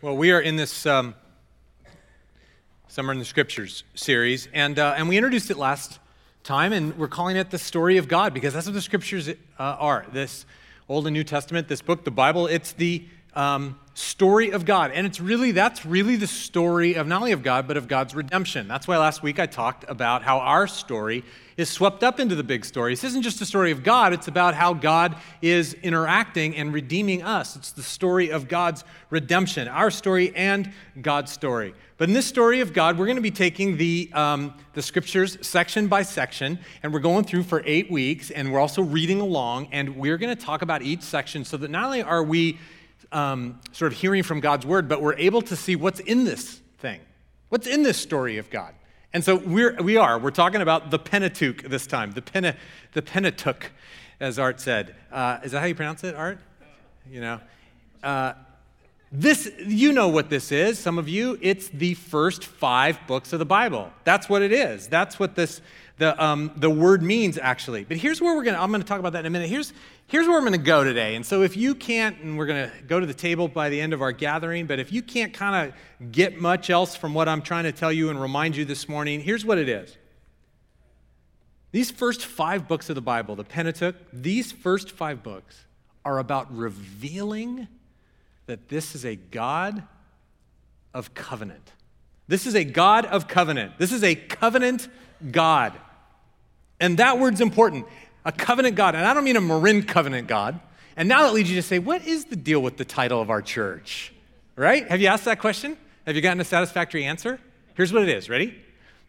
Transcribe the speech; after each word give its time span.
Well, 0.00 0.16
we 0.16 0.30
are 0.30 0.40
in 0.40 0.54
this 0.54 0.86
um, 0.86 1.16
Summer 2.86 3.12
in 3.12 3.18
the 3.18 3.24
Scriptures 3.24 3.82
series, 3.96 4.48
and, 4.54 4.78
uh, 4.78 4.94
and 4.96 5.08
we 5.08 5.16
introduced 5.16 5.50
it 5.50 5.56
last 5.56 5.98
time, 6.44 6.72
and 6.72 6.96
we're 6.96 7.08
calling 7.08 7.36
it 7.36 7.50
the 7.50 7.58
story 7.58 7.96
of 7.96 8.06
God 8.06 8.32
because 8.32 8.54
that's 8.54 8.66
what 8.66 8.74
the 8.74 8.80
Scriptures 8.80 9.28
uh, 9.28 9.32
are. 9.58 10.06
This 10.12 10.46
Old 10.88 11.08
and 11.08 11.14
New 11.14 11.24
Testament, 11.24 11.66
this 11.66 11.82
book, 11.82 12.04
the 12.04 12.12
Bible, 12.12 12.46
it's 12.46 12.70
the 12.70 13.08
um, 13.34 13.78
story 13.94 14.50
of 14.50 14.64
God. 14.64 14.92
And 14.92 15.06
it's 15.06 15.20
really, 15.20 15.50
that's 15.50 15.84
really 15.84 16.16
the 16.16 16.26
story 16.26 16.94
of 16.94 17.06
not 17.06 17.20
only 17.20 17.32
of 17.32 17.42
God, 17.42 17.66
but 17.66 17.76
of 17.76 17.88
God's 17.88 18.14
redemption. 18.14 18.68
That's 18.68 18.86
why 18.86 18.96
last 18.96 19.22
week 19.22 19.40
I 19.40 19.46
talked 19.46 19.84
about 19.88 20.22
how 20.22 20.38
our 20.38 20.68
story 20.68 21.24
is 21.56 21.68
swept 21.68 22.04
up 22.04 22.20
into 22.20 22.36
the 22.36 22.44
big 22.44 22.64
story. 22.64 22.92
This 22.92 23.02
isn't 23.02 23.22
just 23.22 23.40
a 23.40 23.46
story 23.46 23.72
of 23.72 23.82
God, 23.82 24.12
it's 24.12 24.28
about 24.28 24.54
how 24.54 24.72
God 24.72 25.16
is 25.42 25.74
interacting 25.74 26.56
and 26.56 26.72
redeeming 26.72 27.24
us. 27.24 27.56
It's 27.56 27.72
the 27.72 27.82
story 27.82 28.30
of 28.30 28.46
God's 28.46 28.84
redemption, 29.10 29.66
our 29.66 29.90
story 29.90 30.32
and 30.36 30.72
God's 31.02 31.32
story. 31.32 31.74
But 31.96 32.08
in 32.08 32.14
this 32.14 32.26
story 32.26 32.60
of 32.60 32.72
God, 32.72 32.96
we're 32.96 33.06
going 33.06 33.16
to 33.16 33.22
be 33.22 33.32
taking 33.32 33.76
the, 33.76 34.08
um, 34.14 34.54
the 34.74 34.82
scriptures 34.82 35.36
section 35.44 35.88
by 35.88 36.02
section, 36.02 36.60
and 36.84 36.92
we're 36.92 37.00
going 37.00 37.24
through 37.24 37.42
for 37.42 37.64
eight 37.66 37.90
weeks, 37.90 38.30
and 38.30 38.52
we're 38.52 38.60
also 38.60 38.80
reading 38.80 39.20
along, 39.20 39.70
and 39.72 39.96
we're 39.96 40.18
going 40.18 40.34
to 40.34 40.40
talk 40.40 40.62
about 40.62 40.82
each 40.82 41.02
section 41.02 41.44
so 41.44 41.56
that 41.56 41.72
not 41.72 41.86
only 41.86 42.02
are 42.04 42.22
we 42.22 42.56
um, 43.12 43.60
sort 43.72 43.92
of 43.92 43.98
hearing 43.98 44.22
from 44.22 44.40
God's 44.40 44.66
word, 44.66 44.88
but 44.88 45.00
we're 45.02 45.16
able 45.16 45.42
to 45.42 45.56
see 45.56 45.76
what's 45.76 46.00
in 46.00 46.24
this 46.24 46.60
thing, 46.78 47.00
what's 47.48 47.66
in 47.66 47.82
this 47.82 47.98
story 47.98 48.38
of 48.38 48.50
God. 48.50 48.74
And 49.12 49.24
so 49.24 49.36
we're, 49.36 49.74
we 49.82 49.96
are. 49.96 50.18
We're 50.18 50.30
talking 50.30 50.60
about 50.60 50.90
the 50.90 50.98
Pentateuch 50.98 51.62
this 51.62 51.86
time, 51.86 52.12
the, 52.12 52.22
Pena, 52.22 52.56
the 52.92 53.02
Pentateuch, 53.02 53.70
as 54.20 54.38
Art 54.38 54.60
said. 54.60 54.94
Uh, 55.10 55.38
is 55.42 55.52
that 55.52 55.60
how 55.60 55.66
you 55.66 55.74
pronounce 55.74 56.04
it, 56.04 56.14
Art? 56.14 56.38
You 57.10 57.20
know? 57.22 57.40
Uh, 58.02 58.34
this, 59.10 59.50
you 59.64 59.92
know 59.92 60.08
what 60.08 60.28
this 60.28 60.52
is, 60.52 60.78
some 60.78 60.98
of 60.98 61.08
you. 61.08 61.38
It's 61.40 61.68
the 61.68 61.94
first 61.94 62.44
five 62.44 62.98
books 63.06 63.32
of 63.32 63.38
the 63.38 63.46
Bible. 63.46 63.90
That's 64.04 64.28
what 64.28 64.42
it 64.42 64.52
is. 64.52 64.88
That's 64.88 65.18
what 65.18 65.34
this, 65.34 65.62
the, 65.98 66.24
um, 66.24 66.52
the 66.56 66.70
word 66.70 67.02
means, 67.02 67.38
actually. 67.38 67.84
But 67.84 67.96
here's 67.96 68.20
where 68.20 68.34
we're 68.34 68.44
going 68.44 68.54
to, 68.54 68.62
I'm 68.62 68.70
going 68.70 68.80
to 68.80 68.86
talk 68.86 69.00
about 69.00 69.12
that 69.12 69.20
in 69.20 69.26
a 69.26 69.30
minute. 69.30 69.48
Here's, 69.48 69.72
here's 70.06 70.26
where 70.26 70.36
I'm 70.36 70.44
going 70.44 70.52
to 70.52 70.58
go 70.58 70.84
today. 70.84 71.16
And 71.16 71.26
so 71.26 71.42
if 71.42 71.56
you 71.56 71.74
can't, 71.74 72.18
and 72.20 72.38
we're 72.38 72.46
going 72.46 72.70
to 72.70 72.76
go 72.84 73.00
to 73.00 73.06
the 73.06 73.14
table 73.14 73.48
by 73.48 73.68
the 73.68 73.80
end 73.80 73.92
of 73.92 74.00
our 74.00 74.12
gathering, 74.12 74.66
but 74.66 74.78
if 74.78 74.92
you 74.92 75.02
can't 75.02 75.34
kind 75.34 75.68
of 75.68 76.10
get 76.12 76.40
much 76.40 76.70
else 76.70 76.94
from 76.94 77.14
what 77.14 77.28
I'm 77.28 77.42
trying 77.42 77.64
to 77.64 77.72
tell 77.72 77.92
you 77.92 78.10
and 78.10 78.20
remind 78.20 78.56
you 78.56 78.64
this 78.64 78.88
morning, 78.88 79.20
here's 79.20 79.44
what 79.44 79.58
it 79.58 79.68
is. 79.68 79.96
These 81.72 81.90
first 81.90 82.24
five 82.24 82.66
books 82.66 82.88
of 82.88 82.94
the 82.94 83.02
Bible, 83.02 83.36
the 83.36 83.44
Pentateuch, 83.44 83.96
these 84.12 84.52
first 84.52 84.90
five 84.90 85.22
books 85.22 85.64
are 86.04 86.18
about 86.18 86.56
revealing 86.56 87.68
that 88.46 88.68
this 88.68 88.94
is 88.94 89.04
a 89.04 89.16
God 89.16 89.82
of 90.94 91.12
covenant. 91.12 91.72
This 92.28 92.46
is 92.46 92.54
a 92.54 92.64
God 92.64 93.04
of 93.04 93.28
covenant. 93.28 93.78
This 93.78 93.92
is 93.92 94.02
a 94.02 94.14
covenant 94.14 94.88
God. 95.30 95.74
And 96.80 96.98
that 96.98 97.18
word's 97.18 97.40
important 97.40 97.86
a 98.24 98.32
covenant 98.32 98.76
God. 98.76 98.94
And 98.94 99.06
I 99.06 99.14
don't 99.14 99.24
mean 99.24 99.36
a 99.36 99.40
Marin 99.40 99.82
covenant 99.84 100.28
God. 100.28 100.60
And 100.96 101.08
now 101.08 101.22
that 101.22 101.32
leads 101.32 101.48
you 101.48 101.56
to 101.56 101.62
say, 101.62 101.78
what 101.78 102.06
is 102.06 102.26
the 102.26 102.36
deal 102.36 102.60
with 102.60 102.76
the 102.76 102.84
title 102.84 103.22
of 103.22 103.30
our 103.30 103.40
church? 103.40 104.12
Right? 104.56 104.86
Have 104.88 105.00
you 105.00 105.06
asked 105.06 105.24
that 105.24 105.38
question? 105.38 105.76
Have 106.06 106.16
you 106.16 106.22
gotten 106.22 106.40
a 106.40 106.44
satisfactory 106.44 107.04
answer? 107.04 107.38
Here's 107.74 107.92
what 107.92 108.02
it 108.02 108.08
is. 108.08 108.28
Ready? 108.28 108.60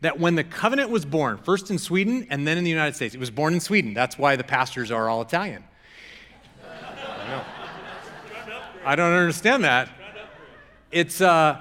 That 0.02 0.20
when 0.20 0.36
the 0.36 0.44
covenant 0.44 0.90
was 0.92 1.04
born, 1.04 1.38
first 1.38 1.72
in 1.72 1.78
Sweden 1.78 2.28
and 2.30 2.48
then 2.48 2.58
in 2.58 2.64
the 2.64 2.70
United 2.70 2.96
States, 2.96 3.16
it 3.16 3.20
was 3.20 3.32
born 3.32 3.54
in 3.54 3.60
Sweden. 3.60 3.94
That's 3.94 4.18
why 4.18 4.36
the 4.36 4.44
pastors 4.44 4.92
are 4.92 5.10
all 5.10 5.22
Italian. 5.22 5.64
I, 6.64 7.44
I 8.86 8.96
don't 8.96 9.12
understand 9.12 9.64
that. 9.64 9.90
It's 10.92 11.20
uh, 11.20 11.60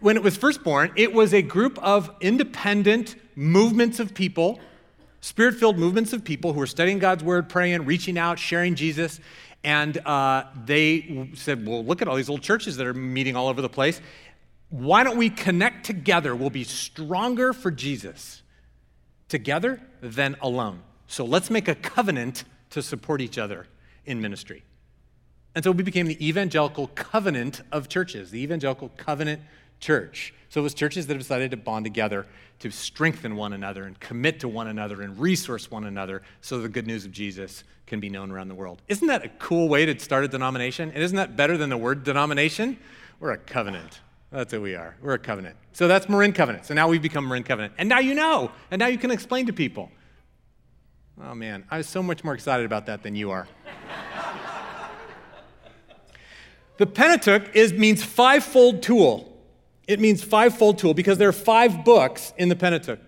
when 0.00 0.16
it 0.16 0.22
was 0.22 0.36
first 0.36 0.62
born, 0.62 0.92
it 0.94 1.12
was 1.12 1.34
a 1.34 1.42
group 1.42 1.78
of 1.82 2.10
independent 2.20 3.16
movements 3.36 4.00
of 4.00 4.14
people 4.14 4.58
spirit 5.26 5.56
filled 5.56 5.76
movements 5.76 6.12
of 6.12 6.22
people 6.22 6.52
who 6.52 6.60
were 6.60 6.68
studying 6.68 7.00
God's 7.00 7.24
word, 7.24 7.48
praying, 7.48 7.84
reaching 7.84 8.16
out, 8.16 8.38
sharing 8.38 8.76
Jesus. 8.76 9.18
And 9.64 9.98
uh, 10.06 10.44
they 10.64 11.30
said, 11.34 11.66
Well, 11.66 11.84
look 11.84 12.00
at 12.00 12.08
all 12.08 12.14
these 12.14 12.28
little 12.28 12.42
churches 12.42 12.76
that 12.76 12.86
are 12.86 12.94
meeting 12.94 13.34
all 13.34 13.48
over 13.48 13.60
the 13.60 13.68
place. 13.68 14.00
Why 14.70 15.02
don't 15.02 15.16
we 15.16 15.30
connect 15.30 15.84
together? 15.84 16.34
We'll 16.36 16.50
be 16.50 16.64
stronger 16.64 17.52
for 17.52 17.70
Jesus 17.70 18.42
together 19.28 19.80
than 20.00 20.36
alone. 20.40 20.82
So 21.08 21.24
let's 21.24 21.50
make 21.50 21.66
a 21.66 21.74
covenant 21.74 22.44
to 22.70 22.82
support 22.82 23.20
each 23.20 23.38
other 23.38 23.66
in 24.04 24.20
ministry. 24.20 24.62
And 25.54 25.64
so 25.64 25.72
we 25.72 25.82
became 25.82 26.06
the 26.06 26.24
evangelical 26.24 26.88
covenant 26.88 27.62
of 27.72 27.88
churches, 27.88 28.30
the 28.30 28.42
evangelical 28.42 28.90
covenant 28.96 29.40
church. 29.80 30.32
So 30.48 30.60
it 30.60 30.64
was 30.64 30.74
churches 30.74 31.06
that 31.06 31.14
have 31.14 31.22
decided 31.22 31.50
to 31.50 31.56
bond 31.56 31.84
together 31.84 32.26
to 32.60 32.70
strengthen 32.70 33.36
one 33.36 33.52
another 33.52 33.84
and 33.84 33.98
commit 34.00 34.40
to 34.40 34.48
one 34.48 34.68
another 34.68 35.02
and 35.02 35.18
resource 35.18 35.70
one 35.70 35.84
another 35.84 36.22
so 36.40 36.58
the 36.58 36.68
good 36.68 36.86
news 36.86 37.04
of 37.04 37.12
Jesus 37.12 37.64
can 37.86 38.00
be 38.00 38.08
known 38.08 38.30
around 38.30 38.48
the 38.48 38.54
world. 38.54 38.80
Isn't 38.88 39.08
that 39.08 39.24
a 39.24 39.28
cool 39.28 39.68
way 39.68 39.86
to 39.86 39.98
start 39.98 40.24
a 40.24 40.28
denomination? 40.28 40.90
And 40.90 41.02
isn't 41.02 41.16
that 41.16 41.36
better 41.36 41.56
than 41.56 41.70
the 41.70 41.76
word 41.76 42.04
denomination? 42.04 42.78
We're 43.20 43.32
a 43.32 43.38
covenant. 43.38 44.00
That's 44.32 44.52
what 44.52 44.62
we 44.62 44.74
are. 44.74 44.96
We're 45.02 45.14
a 45.14 45.18
covenant. 45.18 45.56
So 45.72 45.86
that's 45.86 46.08
Marin 46.08 46.32
Covenant. 46.32 46.66
So 46.66 46.74
now 46.74 46.88
we've 46.88 47.02
become 47.02 47.28
Marin 47.28 47.44
Covenant. 47.44 47.74
And 47.78 47.88
now 47.88 48.00
you 48.00 48.14
know. 48.14 48.50
And 48.70 48.80
now 48.80 48.86
you 48.86 48.98
can 48.98 49.10
explain 49.10 49.46
to 49.46 49.52
people. 49.52 49.90
Oh 51.22 51.34
man, 51.34 51.64
I 51.70 51.78
was 51.78 51.86
so 51.86 52.02
much 52.02 52.24
more 52.24 52.34
excited 52.34 52.66
about 52.66 52.86
that 52.86 53.02
than 53.02 53.14
you 53.14 53.30
are. 53.30 53.46
the 56.76 56.86
Pentateuch 56.86 57.54
is, 57.54 57.72
means 57.72 58.02
fivefold 58.02 58.82
tool. 58.82 59.35
It 59.86 60.00
means 60.00 60.22
fivefold 60.22 60.78
tool 60.78 60.94
because 60.94 61.18
there 61.18 61.28
are 61.28 61.32
five 61.32 61.84
books 61.84 62.32
in 62.36 62.48
the 62.48 62.56
Pentateuch. 62.56 62.98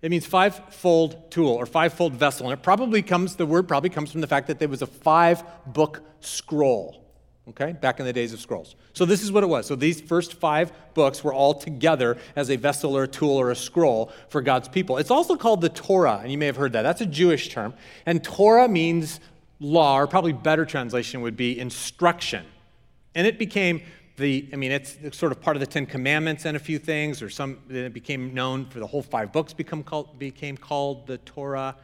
It 0.00 0.10
means 0.10 0.26
fivefold 0.26 1.30
tool 1.30 1.50
or 1.50 1.64
fivefold 1.66 2.14
vessel. 2.14 2.50
And 2.50 2.58
it 2.58 2.62
probably 2.62 3.02
comes, 3.02 3.36
the 3.36 3.46
word 3.46 3.68
probably 3.68 3.90
comes 3.90 4.10
from 4.10 4.20
the 4.20 4.26
fact 4.26 4.48
that 4.48 4.58
there 4.58 4.68
was 4.68 4.82
a 4.82 4.86
five 4.86 5.44
book 5.66 6.02
scroll, 6.20 7.04
okay, 7.50 7.72
back 7.72 8.00
in 8.00 8.06
the 8.06 8.12
days 8.12 8.32
of 8.32 8.40
scrolls. 8.40 8.74
So 8.94 9.04
this 9.04 9.22
is 9.22 9.30
what 9.30 9.44
it 9.44 9.46
was. 9.46 9.66
So 9.66 9.76
these 9.76 10.00
first 10.00 10.34
five 10.34 10.72
books 10.94 11.22
were 11.22 11.32
all 11.32 11.54
together 11.54 12.18
as 12.34 12.50
a 12.50 12.56
vessel 12.56 12.96
or 12.96 13.04
a 13.04 13.08
tool 13.08 13.36
or 13.36 13.52
a 13.52 13.56
scroll 13.56 14.10
for 14.28 14.40
God's 14.40 14.68
people. 14.68 14.98
It's 14.98 15.10
also 15.10 15.36
called 15.36 15.60
the 15.60 15.68
Torah, 15.68 16.18
and 16.20 16.32
you 16.32 16.38
may 16.38 16.46
have 16.46 16.56
heard 16.56 16.72
that. 16.72 16.82
That's 16.82 17.00
a 17.00 17.06
Jewish 17.06 17.50
term. 17.50 17.72
And 18.04 18.24
Torah 18.24 18.68
means 18.68 19.20
law, 19.60 19.98
or 19.98 20.08
probably 20.08 20.32
better 20.32 20.66
translation 20.66 21.20
would 21.20 21.36
be 21.36 21.60
instruction. 21.60 22.44
And 23.14 23.24
it 23.24 23.38
became 23.38 23.82
the, 24.16 24.48
I 24.52 24.56
mean, 24.56 24.72
it's 24.72 24.96
sort 25.16 25.32
of 25.32 25.40
part 25.40 25.56
of 25.56 25.60
the 25.60 25.66
Ten 25.66 25.86
Commandments 25.86 26.44
and 26.44 26.56
a 26.56 26.60
few 26.60 26.78
things, 26.78 27.22
or 27.22 27.30
some, 27.30 27.58
it 27.70 27.92
became 27.92 28.34
known 28.34 28.66
for 28.66 28.78
the 28.78 28.86
whole 28.86 29.02
five 29.02 29.32
books 29.32 29.52
become 29.52 29.82
called, 29.82 30.18
became 30.18 30.56
called 30.56 31.06
the 31.06 31.18
Torah. 31.18 31.76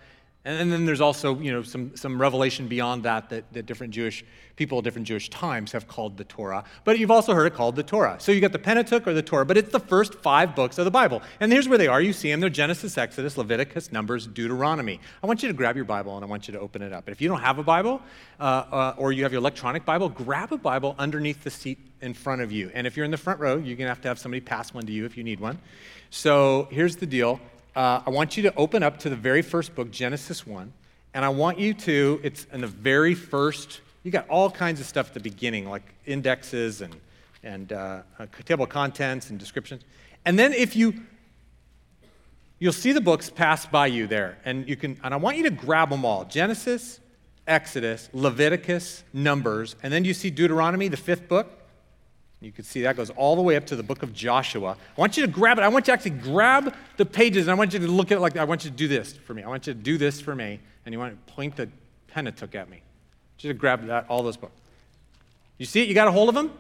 And 0.45 0.73
then 0.73 0.87
there's 0.87 1.01
also, 1.01 1.39
you 1.39 1.53
know, 1.53 1.63
some, 1.63 1.95
some 1.97 2.21
revelation 2.21 2.69
beyond 2.69 3.03
that, 3.03 3.29
that 3.29 3.53
that 3.53 3.67
different 3.67 3.93
Jewish 3.93 4.25
people 4.59 4.83
different 4.83 5.07
Jewish 5.07 5.31
times 5.31 5.71
have 5.71 5.87
called 5.87 6.17
the 6.17 6.25
Torah. 6.25 6.65
But 6.85 6.99
you've 6.99 7.13
also 7.13 7.33
heard 7.33 7.47
it 7.47 7.55
called 7.55 7.77
the 7.77 7.85
Torah. 7.85 8.17
So 8.19 8.33
you 8.33 8.41
got 8.41 8.51
the 8.51 8.59
Pentateuch 8.59 9.07
or 9.07 9.15
the 9.15 9.23
Torah, 9.23 9.47
but 9.47 9.57
it's 9.57 9.71
the 9.71 9.81
first 9.81 10.15
five 10.17 10.57
books 10.57 10.79
of 10.79 10.85
the 10.85 10.91
Bible. 10.91 11.23
And 11.39 11.53
here's 11.53 11.69
where 11.69 11.79
they 11.79 11.87
are. 11.87 12.01
You 12.01 12.13
see 12.13 12.31
them. 12.31 12.41
They're 12.41 12.51
Genesis, 12.51 12.99
Exodus, 12.99 13.37
Leviticus, 13.39 13.93
Numbers, 13.93 14.27
Deuteronomy. 14.27 15.01
I 15.23 15.27
want 15.29 15.43
you 15.43 15.49
to 15.49 15.55
grab 15.55 15.77
your 15.77 15.85
Bible 15.85 16.17
and 16.17 16.25
I 16.25 16.29
want 16.29 16.49
you 16.49 16.53
to 16.53 16.61
open 16.61 16.83
it 16.83 16.93
up. 16.93 17.07
And 17.07 17.13
if 17.13 17.21
you 17.21 17.29
don't 17.29 17.41
have 17.41 17.59
a 17.59 17.63
Bible 17.63 18.01
uh, 18.41 18.43
uh, 18.43 18.95
or 18.97 19.13
you 19.13 19.23
have 19.23 19.33
your 19.33 19.41
electronic 19.41 19.85
Bible, 19.85 20.09
grab 20.09 20.53
a 20.53 20.59
Bible 20.59 20.97
underneath 20.99 21.45
the 21.45 21.51
seat 21.51 21.79
in 22.01 22.13
front 22.13 22.43
of 22.43 22.51
you. 22.51 22.73
And 22.75 22.85
if 22.85 22.97
you're 22.97 23.05
in 23.05 23.13
the 23.13 23.17
front 23.17 23.39
row, 23.39 23.57
you're 23.57 23.77
going 23.77 23.87
to 23.87 23.95
have 23.95 24.01
to 24.01 24.09
have 24.09 24.19
somebody 24.19 24.41
pass 24.41 24.75
one 24.75 24.87
to 24.87 24.93
you 24.93 25.05
if 25.05 25.17
you 25.17 25.23
need 25.23 25.39
one. 25.39 25.61
So 26.11 26.67
here's 26.73 26.97
the 26.97 27.07
deal. 27.07 27.39
Uh, 27.79 28.03
I 28.05 28.11
want 28.11 28.37
you 28.37 28.43
to 28.43 28.53
open 28.57 28.83
up 28.83 28.99
to 28.99 29.09
the 29.09 29.15
very 29.15 29.41
first 29.41 29.73
book, 29.77 29.93
Genesis 29.93 30.45
1. 30.45 30.73
And 31.15 31.25
I 31.25 31.29
want 31.29 31.61
you 31.61 31.73
to, 31.75 32.21
it's 32.25 32.45
in 32.53 32.61
the 32.61 32.67
very 32.67 33.15
first, 33.15 33.83
you 34.03 34.11
got 34.11 34.29
all 34.29 34.51
kinds 34.51 34.81
of 34.81 34.87
stuff 34.87 35.07
at 35.07 35.15
the 35.15 35.21
beginning, 35.21 35.71
like 35.71 35.95
indexes 36.05 36.81
and, 36.81 36.97
and 37.45 37.73
uh, 37.73 38.01
table 38.45 38.65
of 38.65 38.71
contents 38.71 39.31
and 39.31 39.39
descriptions. 39.39 39.85
And 40.25 40.37
then 40.37 40.55
if 40.55 40.75
you, 40.75 40.93
you'll 42.59 42.73
see 42.73 42.91
the 42.91 43.01
books 43.01 43.31
pass 43.31 43.65
by 43.65 43.87
you 43.87 44.09
there. 44.09 44.39
And 44.45 44.69
you 44.69 44.75
can, 44.75 44.99
and 45.05 45.15
I 45.15 45.17
want 45.17 45.37
you 45.37 45.45
to 45.45 45.51
grab 45.51 45.91
them 45.91 46.05
all. 46.05 46.25
Genesis, 46.25 46.99
Exodus, 47.47 48.11
Leviticus, 48.13 49.05
Numbers, 49.13 49.77
and 49.85 49.93
then 49.93 50.05
you 50.05 50.15
see 50.15 50.31
Deuteronomy, 50.31 50.89
the 50.89 50.97
fifth 50.97 51.29
book. 51.29 51.58
You 52.41 52.53
can 52.53 52.65
see 52.65 52.83
that 52.83 52.97
goes 52.97 53.11
all 53.11 53.35
the 53.35 53.43
way 53.43 53.57
up 53.57 53.67
to 53.67 53.77
the 53.77 53.83
book 53.83 54.03
of 54.03 54.15
Joshua. 54.15 54.77
I 54.97 55.01
want 55.01 55.17
you 55.17 55.27
to 55.27 55.33
grab 55.33 55.59
it. 55.59 55.63
I 55.63 55.69
want 55.69 55.87
you 55.89 55.93
to 55.93 55.93
actually 55.93 56.13
grab 56.13 56.73
the 56.97 57.05
pages 57.05 57.47
and 57.47 57.51
I 57.51 57.55
want 57.55 57.73
you 57.73 57.81
to 57.81 57.89
look 57.89 58.13
at 58.13 58.19
it 58.19 58.21
like 58.21 58.37
I 58.37 58.45
want 58.45 58.65
you 58.65 58.71
to 58.71 58.77
do 58.77 58.87
this 58.87 59.13
for 59.13 59.35
me. 59.35 59.43
I 59.43 59.49
want 59.49 59.67
you 59.67 59.75
to 59.75 59.79
do 59.79 59.99
this 59.99 60.21
for 60.21 60.35
me 60.35 60.61
and 60.87 60.93
you 60.93 60.99
want 60.99 61.27
to 61.27 61.33
point 61.33 61.57
the 61.57 61.69
Pentateuch 62.07 62.55
at 62.55 62.71
me. 62.71 62.83
Just 63.39 63.59
grab 63.59 63.87
that, 63.87 64.07
all 64.09 64.23
those 64.23 64.37
books. 64.37 64.55
You 65.59 65.67
see 65.67 65.83
it? 65.83 65.89
You 65.89 65.95
got 65.95 66.07
a 66.07 66.13
hold 66.13 66.29
of 66.29 66.35
them? 66.37 66.53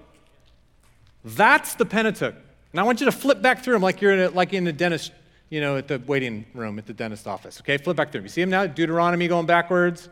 That's 1.24 1.74
the 1.74 1.84
Pentateuch. 1.84 2.34
And 2.72 2.80
I 2.80 2.82
want 2.82 3.00
you 3.00 3.06
to 3.06 3.12
flip 3.12 3.40
back 3.40 3.62
through 3.62 3.74
them 3.74 3.82
like 3.82 4.00
you're 4.00 4.12
in 4.12 4.20
a, 4.20 4.30
like 4.30 4.52
in 4.52 4.64
the 4.64 4.72
dentist, 4.72 5.12
you 5.48 5.60
know, 5.60 5.76
at 5.76 5.88
the 5.88 6.02
waiting 6.06 6.44
room 6.54 6.78
at 6.78 6.86
the 6.86 6.92
dentist 6.92 7.26
office. 7.26 7.60
Okay, 7.60 7.78
flip 7.78 7.96
back 7.96 8.10
through 8.10 8.20
them. 8.20 8.26
You 8.26 8.30
see 8.30 8.40
them 8.40 8.50
now? 8.50 8.66
Deuteronomy 8.66 9.28
going 9.28 9.46
backwards. 9.46 10.08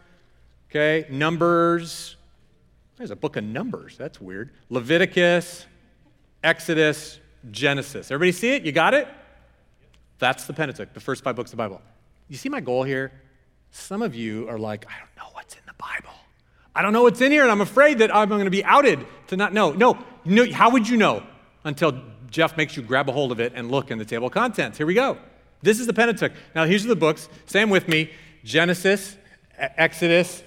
Okay, 0.70 1.06
Numbers, 1.10 2.15
There's 2.96 3.10
a 3.10 3.16
book 3.16 3.37
of 3.37 3.44
Numbers. 3.44 3.96
That's 3.96 4.20
weird. 4.20 4.52
Leviticus, 4.70 5.66
Exodus, 6.43 7.19
Genesis. 7.50 8.10
Everybody 8.10 8.32
see 8.32 8.54
it? 8.54 8.62
You 8.62 8.72
got 8.72 8.94
it? 8.94 9.06
That's 10.19 10.46
the 10.46 10.54
Pentateuch, 10.54 10.94
the 10.94 11.00
first 11.00 11.22
five 11.22 11.37
books 11.37 11.52
of 11.52 11.58
the 11.58 11.62
Bible. 11.62 11.82
You 12.28 12.37
see 12.37 12.48
my 12.48 12.60
goal 12.60 12.84
here? 12.84 13.12
Some 13.70 14.00
of 14.00 14.14
you 14.14 14.48
are 14.48 14.58
like, 14.58 14.87
I 14.87 14.98
don't 14.98 15.14
know 15.16 15.31
what's 15.34 15.54
in 15.54 15.60
the 15.66 15.75
Bible. 15.75 16.14
I 16.75 16.82
don't 16.82 16.93
know 16.93 17.02
what's 17.02 17.20
in 17.20 17.32
here, 17.32 17.43
and 17.43 17.50
I'm 17.50 17.60
afraid 17.60 17.98
that 17.98 18.14
I'm 18.14 18.28
going 18.28 18.44
to 18.44 18.50
be 18.50 18.64
outed 18.64 19.06
to 19.28 19.37
not 19.37 19.52
know. 19.52 19.72
No, 19.72 19.99
no 20.25 20.50
how 20.50 20.70
would 20.70 20.88
you 20.88 20.96
know 20.96 21.22
until 21.64 22.00
Jeff 22.31 22.56
makes 22.56 22.76
you 22.76 22.82
grab 22.82 23.08
a 23.08 23.12
hold 23.12 23.31
of 23.31 23.40
it 23.40 23.52
and 23.54 23.70
look 23.70 23.90
in 23.90 23.99
the 23.99 24.04
table 24.04 24.28
of 24.28 24.32
contents? 24.32 24.78
Here 24.78 24.87
we 24.87 24.94
go. 24.94 25.19
This 25.62 25.81
is 25.81 25.87
the 25.87 25.92
Pentateuch. 25.92 26.32
Now, 26.54 26.64
here's 26.64 26.84
the 26.84 26.96
books. 26.96 27.28
Them 27.49 27.69
with 27.70 27.88
me 27.88 28.10
Genesis, 28.44 29.16
Exodus, 29.58 30.42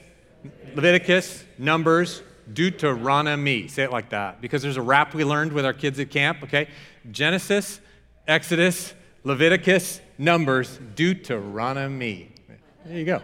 Leviticus, 0.73 1.43
Numbers, 1.57 2.23
Deuteronomy. 2.53 3.67
Say 3.67 3.83
it 3.83 3.91
like 3.91 4.09
that 4.09 4.41
because 4.41 4.61
there's 4.61 4.77
a 4.77 4.81
rap 4.81 5.13
we 5.13 5.23
learned 5.23 5.53
with 5.53 5.65
our 5.65 5.73
kids 5.73 5.99
at 5.99 6.09
camp, 6.09 6.43
okay? 6.43 6.67
Genesis, 7.11 7.79
Exodus, 8.27 8.93
Leviticus, 9.23 10.01
Numbers, 10.17 10.79
Deuteronomy. 10.95 12.31
There 12.85 12.97
you 12.97 13.05
go. 13.05 13.21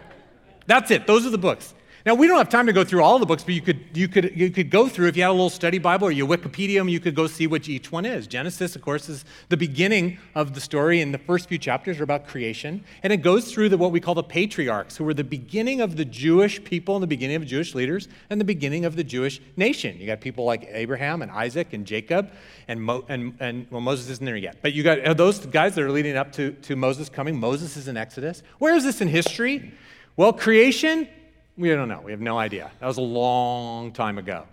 That's 0.66 0.90
it. 0.90 1.06
Those 1.06 1.26
are 1.26 1.30
the 1.30 1.38
books. 1.38 1.74
Now, 2.06 2.14
we 2.14 2.28
don't 2.28 2.38
have 2.38 2.48
time 2.48 2.66
to 2.66 2.72
go 2.72 2.84
through 2.84 3.02
all 3.02 3.18
the 3.18 3.26
books, 3.26 3.42
but 3.42 3.52
you 3.52 3.60
could, 3.60 3.84
you, 3.92 4.06
could, 4.06 4.30
you 4.36 4.48
could 4.48 4.70
go 4.70 4.88
through, 4.88 5.08
if 5.08 5.16
you 5.16 5.24
had 5.24 5.30
a 5.30 5.32
little 5.32 5.50
study 5.50 5.78
Bible 5.78 6.06
or 6.06 6.12
you 6.12 6.24
Wikipedia 6.24 6.88
you 6.88 7.00
could 7.00 7.16
go 7.16 7.26
see 7.26 7.48
which 7.48 7.68
each 7.68 7.90
one 7.90 8.06
is. 8.06 8.28
Genesis, 8.28 8.76
of 8.76 8.82
course, 8.82 9.08
is 9.08 9.24
the 9.48 9.56
beginning 9.56 10.18
of 10.36 10.54
the 10.54 10.60
story, 10.60 11.00
and 11.00 11.12
the 11.12 11.18
first 11.18 11.48
few 11.48 11.58
chapters 11.58 11.98
are 11.98 12.04
about 12.04 12.28
creation. 12.28 12.84
And 13.02 13.12
it 13.12 13.22
goes 13.22 13.50
through 13.50 13.70
the, 13.70 13.76
what 13.76 13.90
we 13.90 13.98
call 13.98 14.14
the 14.14 14.22
patriarchs, 14.22 14.96
who 14.96 15.02
were 15.02 15.14
the 15.14 15.24
beginning 15.24 15.80
of 15.80 15.96
the 15.96 16.04
Jewish 16.04 16.62
people 16.62 16.94
and 16.94 17.02
the 17.02 17.08
beginning 17.08 17.34
of 17.34 17.44
Jewish 17.44 17.74
leaders 17.74 18.06
and 18.30 18.40
the 18.40 18.44
beginning 18.44 18.84
of 18.84 18.94
the 18.94 19.02
Jewish 19.02 19.40
nation. 19.56 19.98
You 19.98 20.06
got 20.06 20.20
people 20.20 20.44
like 20.44 20.68
Abraham 20.70 21.22
and 21.22 21.30
Isaac 21.32 21.72
and 21.72 21.84
Jacob, 21.84 22.30
and, 22.68 22.80
Mo, 22.80 23.04
and, 23.08 23.34
and 23.40 23.66
well, 23.68 23.80
Moses 23.80 24.10
isn't 24.10 24.24
there 24.24 24.36
yet. 24.36 24.58
But 24.62 24.74
you 24.74 24.84
got 24.84 25.16
those 25.16 25.44
guys 25.44 25.74
that 25.74 25.82
are 25.82 25.90
leading 25.90 26.16
up 26.16 26.30
to, 26.34 26.52
to 26.52 26.76
Moses 26.76 27.08
coming. 27.08 27.40
Moses 27.40 27.76
is 27.76 27.88
in 27.88 27.96
Exodus. 27.96 28.44
Where 28.60 28.76
is 28.76 28.84
this 28.84 29.00
in 29.00 29.08
history? 29.08 29.74
Well, 30.16 30.32
creation, 30.32 31.08
we 31.56 31.68
don't 31.70 31.88
know. 31.88 32.00
We 32.04 32.10
have 32.12 32.20
no 32.20 32.38
idea. 32.38 32.70
That 32.80 32.86
was 32.86 32.98
a 32.98 33.02
long 33.02 33.92
time 33.92 34.18
ago. 34.18 34.44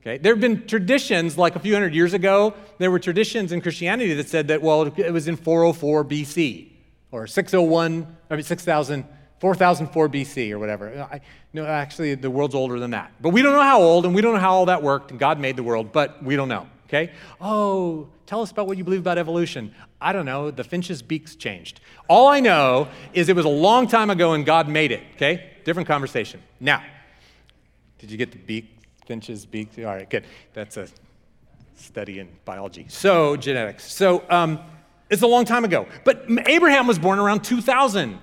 Okay? 0.00 0.18
There 0.18 0.32
have 0.32 0.40
been 0.40 0.66
traditions, 0.66 1.38
like 1.38 1.56
a 1.56 1.60
few 1.60 1.72
hundred 1.72 1.94
years 1.94 2.12
ago, 2.12 2.54
there 2.78 2.90
were 2.90 2.98
traditions 2.98 3.52
in 3.52 3.60
Christianity 3.60 4.14
that 4.14 4.28
said 4.28 4.48
that, 4.48 4.60
well, 4.60 4.82
it 4.82 5.12
was 5.12 5.28
in 5.28 5.36
404 5.36 6.04
BC 6.04 6.70
or 7.12 7.26
601, 7.26 8.16
I 8.30 8.34
mean, 8.34 8.42
6,000, 8.42 9.04
4004 9.38 10.08
BC 10.08 10.50
or 10.50 10.58
whatever. 10.58 11.08
I, 11.10 11.20
no, 11.52 11.66
actually, 11.66 12.14
the 12.14 12.30
world's 12.30 12.54
older 12.54 12.78
than 12.78 12.92
that. 12.92 13.12
But 13.20 13.30
we 13.30 13.42
don't 13.42 13.52
know 13.52 13.62
how 13.62 13.80
old 13.80 14.06
and 14.06 14.14
we 14.14 14.22
don't 14.22 14.34
know 14.34 14.40
how 14.40 14.54
all 14.54 14.66
that 14.66 14.82
worked, 14.82 15.10
and 15.10 15.20
God 15.20 15.38
made 15.38 15.56
the 15.56 15.62
world, 15.62 15.92
but 15.92 16.22
we 16.22 16.36
don't 16.36 16.48
know. 16.48 16.66
Okay? 16.92 17.12
Oh, 17.40 18.08
tell 18.26 18.42
us 18.42 18.50
about 18.50 18.66
what 18.66 18.76
you 18.76 18.84
believe 18.84 19.00
about 19.00 19.16
evolution. 19.16 19.74
I 20.00 20.12
don't 20.12 20.26
know. 20.26 20.50
The 20.50 20.64
finch's 20.64 21.00
beaks 21.00 21.36
changed. 21.36 21.80
All 22.06 22.28
I 22.28 22.40
know 22.40 22.88
is 23.14 23.30
it 23.30 23.36
was 23.36 23.46
a 23.46 23.48
long 23.48 23.86
time 23.86 24.10
ago 24.10 24.34
and 24.34 24.44
God 24.44 24.68
made 24.68 24.92
it. 24.92 25.02
Okay? 25.14 25.52
different 25.64 25.88
conversation. 25.88 26.42
Now, 26.60 26.82
did 27.98 28.10
you 28.10 28.18
get 28.18 28.32
the 28.32 28.38
beak, 28.38 28.68
finch's 29.06 29.46
beak? 29.46 29.70
All 29.78 29.84
right, 29.84 30.08
good. 30.08 30.26
That's 30.54 30.76
a 30.76 30.88
study 31.76 32.18
in 32.18 32.28
biology. 32.44 32.86
So, 32.88 33.36
genetics. 33.36 33.92
So, 33.92 34.24
um, 34.28 34.60
it's 35.10 35.22
a 35.22 35.26
long 35.26 35.44
time 35.44 35.64
ago. 35.64 35.86
But 36.04 36.26
Abraham 36.46 36.86
was 36.86 36.98
born 36.98 37.18
around 37.18 37.44
2000. 37.44 38.18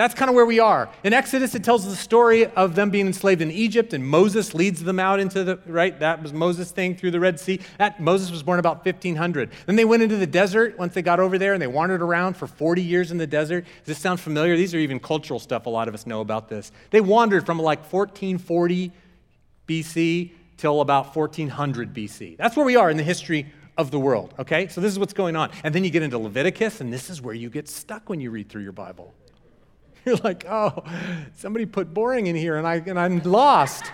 That's 0.00 0.14
kind 0.14 0.30
of 0.30 0.34
where 0.34 0.46
we 0.46 0.60
are. 0.60 0.88
In 1.04 1.12
Exodus, 1.12 1.54
it 1.54 1.62
tells 1.62 1.84
the 1.84 1.94
story 1.94 2.46
of 2.46 2.74
them 2.74 2.88
being 2.88 3.06
enslaved 3.06 3.42
in 3.42 3.50
Egypt, 3.50 3.92
and 3.92 4.02
Moses 4.02 4.54
leads 4.54 4.82
them 4.82 4.98
out 4.98 5.20
into 5.20 5.44
the, 5.44 5.58
right? 5.66 6.00
That 6.00 6.22
was 6.22 6.32
Moses' 6.32 6.70
thing 6.70 6.96
through 6.96 7.10
the 7.10 7.20
Red 7.20 7.38
Sea. 7.38 7.60
That, 7.76 8.00
Moses 8.00 8.30
was 8.30 8.42
born 8.42 8.58
about 8.58 8.82
1500. 8.82 9.50
Then 9.66 9.76
they 9.76 9.84
went 9.84 10.02
into 10.02 10.16
the 10.16 10.26
desert 10.26 10.78
once 10.78 10.94
they 10.94 11.02
got 11.02 11.20
over 11.20 11.36
there, 11.36 11.52
and 11.52 11.60
they 11.60 11.66
wandered 11.66 12.00
around 12.00 12.38
for 12.38 12.46
40 12.46 12.80
years 12.82 13.10
in 13.10 13.18
the 13.18 13.26
desert. 13.26 13.66
Does 13.80 13.88
this 13.88 13.98
sound 13.98 14.20
familiar? 14.20 14.56
These 14.56 14.74
are 14.74 14.78
even 14.78 15.00
cultural 15.00 15.38
stuff. 15.38 15.66
A 15.66 15.68
lot 15.68 15.86
of 15.86 15.92
us 15.92 16.06
know 16.06 16.22
about 16.22 16.48
this. 16.48 16.72
They 16.88 17.02
wandered 17.02 17.44
from 17.44 17.58
like 17.58 17.80
1440 17.80 18.92
BC 19.68 20.30
till 20.56 20.80
about 20.80 21.14
1400 21.14 21.92
BC. 21.92 22.38
That's 22.38 22.56
where 22.56 22.64
we 22.64 22.76
are 22.76 22.88
in 22.88 22.96
the 22.96 23.02
history 23.02 23.52
of 23.76 23.90
the 23.90 24.00
world, 24.00 24.32
okay? 24.38 24.66
So 24.68 24.80
this 24.80 24.92
is 24.92 24.98
what's 24.98 25.12
going 25.12 25.36
on. 25.36 25.50
And 25.62 25.74
then 25.74 25.84
you 25.84 25.90
get 25.90 26.02
into 26.02 26.16
Leviticus, 26.16 26.80
and 26.80 26.90
this 26.90 27.10
is 27.10 27.20
where 27.20 27.34
you 27.34 27.50
get 27.50 27.68
stuck 27.68 28.08
when 28.08 28.18
you 28.18 28.30
read 28.30 28.48
through 28.48 28.62
your 28.62 28.72
Bible. 28.72 29.12
You're 30.04 30.16
like, 30.16 30.46
oh, 30.48 30.84
somebody 31.36 31.66
put 31.66 31.92
boring 31.92 32.26
in 32.26 32.36
here 32.36 32.56
and, 32.56 32.66
I, 32.66 32.76
and 32.76 32.98
I'm 32.98 33.20
lost. 33.20 33.84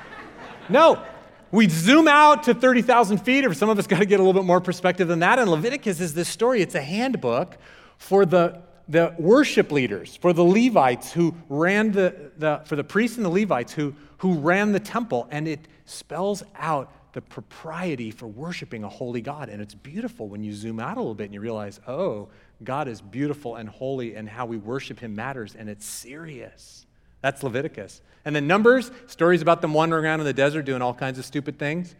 no, 0.68 1.02
we 1.50 1.68
zoom 1.68 2.08
out 2.08 2.44
to 2.44 2.54
30,000 2.54 3.18
feet, 3.18 3.44
or 3.44 3.54
some 3.54 3.68
of 3.68 3.78
us 3.78 3.86
got 3.88 3.98
to 3.98 4.06
get 4.06 4.20
a 4.20 4.22
little 4.22 4.40
bit 4.40 4.46
more 4.46 4.60
perspective 4.60 5.08
than 5.08 5.20
that. 5.20 5.38
And 5.38 5.50
Leviticus 5.50 6.00
is 6.00 6.14
this 6.14 6.28
story, 6.28 6.60
it's 6.60 6.74
a 6.74 6.82
handbook 6.82 7.56
for 7.98 8.26
the, 8.26 8.62
the 8.88 9.14
worship 9.18 9.72
leaders, 9.72 10.16
for 10.16 10.32
the 10.32 10.44
Levites 10.44 11.12
who 11.12 11.34
ran 11.48 11.92
the, 11.92 12.30
the 12.36 12.62
for 12.66 12.76
the 12.76 12.84
priests 12.84 13.16
and 13.16 13.24
the 13.24 13.30
Levites 13.30 13.72
who, 13.72 13.94
who 14.18 14.34
ran 14.34 14.72
the 14.72 14.80
temple. 14.80 15.26
And 15.30 15.48
it 15.48 15.66
spells 15.86 16.42
out 16.56 16.92
the 17.14 17.22
propriety 17.22 18.10
for 18.10 18.26
worshiping 18.26 18.84
a 18.84 18.88
holy 18.88 19.22
God. 19.22 19.48
And 19.48 19.62
it's 19.62 19.74
beautiful 19.74 20.28
when 20.28 20.42
you 20.42 20.52
zoom 20.52 20.78
out 20.78 20.98
a 20.98 21.00
little 21.00 21.14
bit 21.14 21.24
and 21.24 21.34
you 21.34 21.40
realize, 21.40 21.80
oh, 21.88 22.28
God 22.64 22.88
is 22.88 23.00
beautiful 23.00 23.56
and 23.56 23.68
holy, 23.68 24.14
and 24.14 24.28
how 24.28 24.46
we 24.46 24.56
worship 24.56 25.00
him 25.00 25.14
matters, 25.14 25.54
and 25.54 25.68
it's 25.68 25.84
serious. 25.84 26.86
That's 27.20 27.42
Leviticus. 27.42 28.00
And 28.24 28.34
then 28.34 28.46
Numbers, 28.46 28.90
stories 29.06 29.42
about 29.42 29.60
them 29.60 29.74
wandering 29.74 30.04
around 30.04 30.20
in 30.20 30.26
the 30.26 30.32
desert 30.32 30.62
doing 30.62 30.82
all 30.82 30.94
kinds 30.94 31.18
of 31.18 31.24
stupid 31.24 31.58
things, 31.58 31.94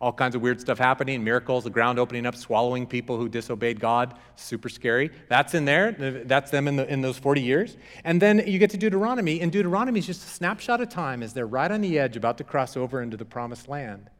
all 0.00 0.12
kinds 0.12 0.34
of 0.34 0.42
weird 0.42 0.60
stuff 0.60 0.78
happening, 0.78 1.24
miracles, 1.24 1.64
the 1.64 1.70
ground 1.70 1.98
opening 1.98 2.26
up, 2.26 2.36
swallowing 2.36 2.86
people 2.86 3.16
who 3.16 3.28
disobeyed 3.28 3.80
God. 3.80 4.14
Super 4.36 4.68
scary. 4.68 5.10
That's 5.28 5.54
in 5.54 5.64
there. 5.64 5.92
That's 6.26 6.50
them 6.50 6.68
in, 6.68 6.76
the, 6.76 6.92
in 6.92 7.00
those 7.00 7.16
40 7.16 7.40
years. 7.40 7.76
And 8.04 8.20
then 8.20 8.42
you 8.46 8.58
get 8.58 8.70
to 8.70 8.76
Deuteronomy, 8.76 9.40
and 9.40 9.50
Deuteronomy 9.50 10.00
is 10.00 10.06
just 10.06 10.24
a 10.24 10.28
snapshot 10.28 10.80
of 10.80 10.90
time 10.90 11.22
as 11.22 11.32
they're 11.32 11.46
right 11.46 11.70
on 11.70 11.80
the 11.80 11.98
edge 11.98 12.16
about 12.16 12.36
to 12.38 12.44
cross 12.44 12.76
over 12.76 13.00
into 13.00 13.16
the 13.16 13.24
promised 13.24 13.68
land. 13.68 14.10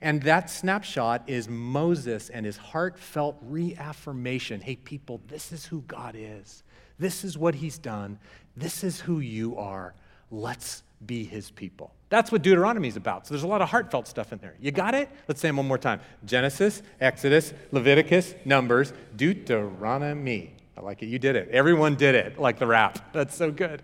And 0.00 0.22
that 0.22 0.50
snapshot 0.50 1.22
is 1.26 1.48
Moses 1.48 2.30
and 2.30 2.46
his 2.46 2.56
heartfelt 2.56 3.38
reaffirmation 3.42 4.60
hey, 4.60 4.76
people, 4.76 5.20
this 5.28 5.52
is 5.52 5.66
who 5.66 5.82
God 5.82 6.14
is. 6.16 6.62
This 6.98 7.24
is 7.24 7.36
what 7.36 7.54
he's 7.56 7.78
done. 7.78 8.18
This 8.56 8.84
is 8.84 9.00
who 9.00 9.20
you 9.20 9.56
are. 9.56 9.94
Let's 10.30 10.82
be 11.06 11.24
his 11.24 11.50
people. 11.50 11.92
That's 12.08 12.30
what 12.30 12.42
Deuteronomy 12.42 12.88
is 12.88 12.96
about. 12.96 13.26
So 13.26 13.34
there's 13.34 13.42
a 13.42 13.48
lot 13.48 13.62
of 13.62 13.68
heartfelt 13.68 14.06
stuff 14.06 14.32
in 14.32 14.38
there. 14.38 14.54
You 14.60 14.70
got 14.70 14.94
it? 14.94 15.08
Let's 15.28 15.40
say 15.40 15.48
them 15.48 15.56
one 15.56 15.66
more 15.66 15.78
time 15.78 16.00
Genesis, 16.24 16.82
Exodus, 17.00 17.52
Leviticus, 17.72 18.34
Numbers, 18.44 18.92
Deuteronomy. 19.16 20.54
I 20.76 20.80
like 20.80 21.02
it. 21.02 21.06
You 21.06 21.18
did 21.18 21.36
it. 21.36 21.48
Everyone 21.50 21.94
did 21.94 22.14
it, 22.14 22.38
like 22.38 22.58
the 22.58 22.66
rap. 22.66 23.12
That's 23.12 23.36
so 23.36 23.50
good. 23.50 23.82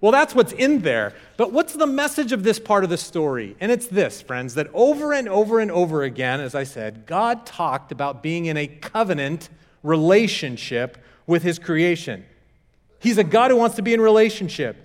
Well, 0.00 0.12
that's 0.12 0.34
what's 0.34 0.52
in 0.52 0.82
there. 0.82 1.14
But 1.36 1.52
what's 1.52 1.72
the 1.72 1.86
message 1.86 2.32
of 2.32 2.42
this 2.42 2.58
part 2.58 2.84
of 2.84 2.90
the 2.90 2.98
story? 2.98 3.56
And 3.60 3.72
it's 3.72 3.86
this, 3.86 4.20
friends, 4.20 4.54
that 4.54 4.68
over 4.74 5.12
and 5.12 5.28
over 5.28 5.58
and 5.58 5.70
over 5.70 6.02
again, 6.02 6.40
as 6.40 6.54
I 6.54 6.64
said, 6.64 7.06
God 7.06 7.46
talked 7.46 7.92
about 7.92 8.22
being 8.22 8.46
in 8.46 8.56
a 8.56 8.66
covenant 8.66 9.48
relationship 9.82 10.98
with 11.26 11.42
his 11.42 11.58
creation. 11.58 12.24
He's 12.98 13.18
a 13.18 13.24
God 13.24 13.50
who 13.50 13.56
wants 13.56 13.76
to 13.76 13.82
be 13.82 13.94
in 13.94 14.00
relationship. 14.00 14.76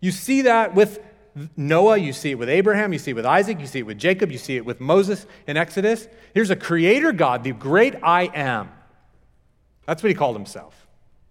You 0.00 0.10
see 0.10 0.42
that 0.42 0.74
with 0.74 0.98
Noah, 1.56 1.98
you 1.98 2.12
see 2.12 2.32
it 2.32 2.38
with 2.38 2.48
Abraham, 2.48 2.92
you 2.92 2.98
see 2.98 3.12
it 3.12 3.14
with 3.14 3.26
Isaac, 3.26 3.60
you 3.60 3.66
see 3.66 3.80
it 3.80 3.86
with 3.86 3.98
Jacob, 3.98 4.32
you 4.32 4.38
see 4.38 4.56
it 4.56 4.64
with 4.64 4.80
Moses 4.80 5.26
in 5.46 5.56
Exodus. 5.56 6.08
Here's 6.34 6.50
a 6.50 6.56
creator 6.56 7.12
God, 7.12 7.44
the 7.44 7.52
great 7.52 7.94
I 8.02 8.24
am. 8.34 8.70
That's 9.86 10.02
what 10.02 10.08
he 10.08 10.14
called 10.14 10.36
himself. 10.36 10.88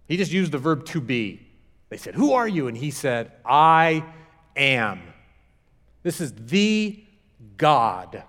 He 0.07 0.15
just 0.15 0.31
used 0.31 0.51
the 0.51 0.57
verb 0.57 0.85
to 0.87 1.01
be. 1.01 1.48
They 1.89 1.97
said, 1.97 2.15
Who 2.15 2.33
are 2.33 2.47
you? 2.47 2.67
And 2.67 2.77
he 2.77 2.91
said, 2.91 3.31
I 3.45 4.03
am. 4.55 5.01
This 6.03 6.21
is 6.21 6.33
the 6.33 7.03
God. 7.57 8.23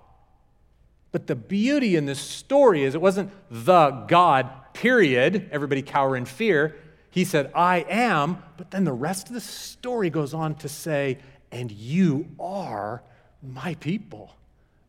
But 1.13 1.27
the 1.27 1.35
beauty 1.35 1.97
in 1.97 2.07
this 2.07 2.21
story 2.21 2.85
is 2.85 2.95
it 2.95 3.01
wasn't 3.01 3.33
the 3.51 3.91
God, 4.09 4.51
period. 4.75 5.49
Everybody 5.51 5.83
cower 5.83 6.17
in 6.17 6.25
fear. 6.25 6.77
He 7.11 7.25
said, 7.25 7.51
I 7.55 7.85
am. 7.89 8.43
But 8.57 8.71
then 8.71 8.85
the 8.85 8.93
rest 8.93 9.29
of 9.29 9.35
the 9.35 9.41
story 9.41 10.11
goes 10.11 10.33
on 10.33 10.55
to 10.57 10.69
say, 10.69 11.19
and 11.51 11.71
you 11.71 12.29
are 12.39 13.03
my 13.43 13.75
people 13.75 14.37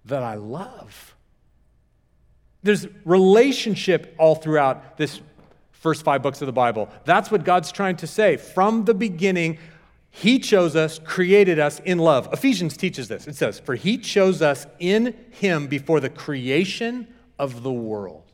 that 0.05 0.21
I 0.21 0.35
love. 0.35 1.15
There's 2.63 2.87
relationship 3.05 4.13
all 4.19 4.35
throughout 4.35 4.97
this 4.97 5.19
first 5.81 6.03
five 6.03 6.21
books 6.21 6.41
of 6.41 6.45
the 6.45 6.53
Bible. 6.53 6.89
That's 7.05 7.31
what 7.31 7.43
God's 7.43 7.71
trying 7.71 7.97
to 7.97 8.07
say. 8.07 8.37
From 8.37 8.85
the 8.85 8.93
beginning, 8.93 9.57
He 10.11 10.37
chose 10.37 10.75
us, 10.75 10.99
created 10.99 11.57
us 11.57 11.79
in 11.79 11.97
love. 11.97 12.29
Ephesians 12.31 12.77
teaches 12.77 13.07
this. 13.07 13.27
It 13.27 13.35
says, 13.35 13.59
For 13.59 13.73
He 13.73 13.97
chose 13.97 14.43
us 14.43 14.67
in 14.79 15.15
Him 15.31 15.67
before 15.67 15.99
the 15.99 16.09
creation 16.09 17.07
of 17.39 17.63
the 17.63 17.73
world 17.73 18.31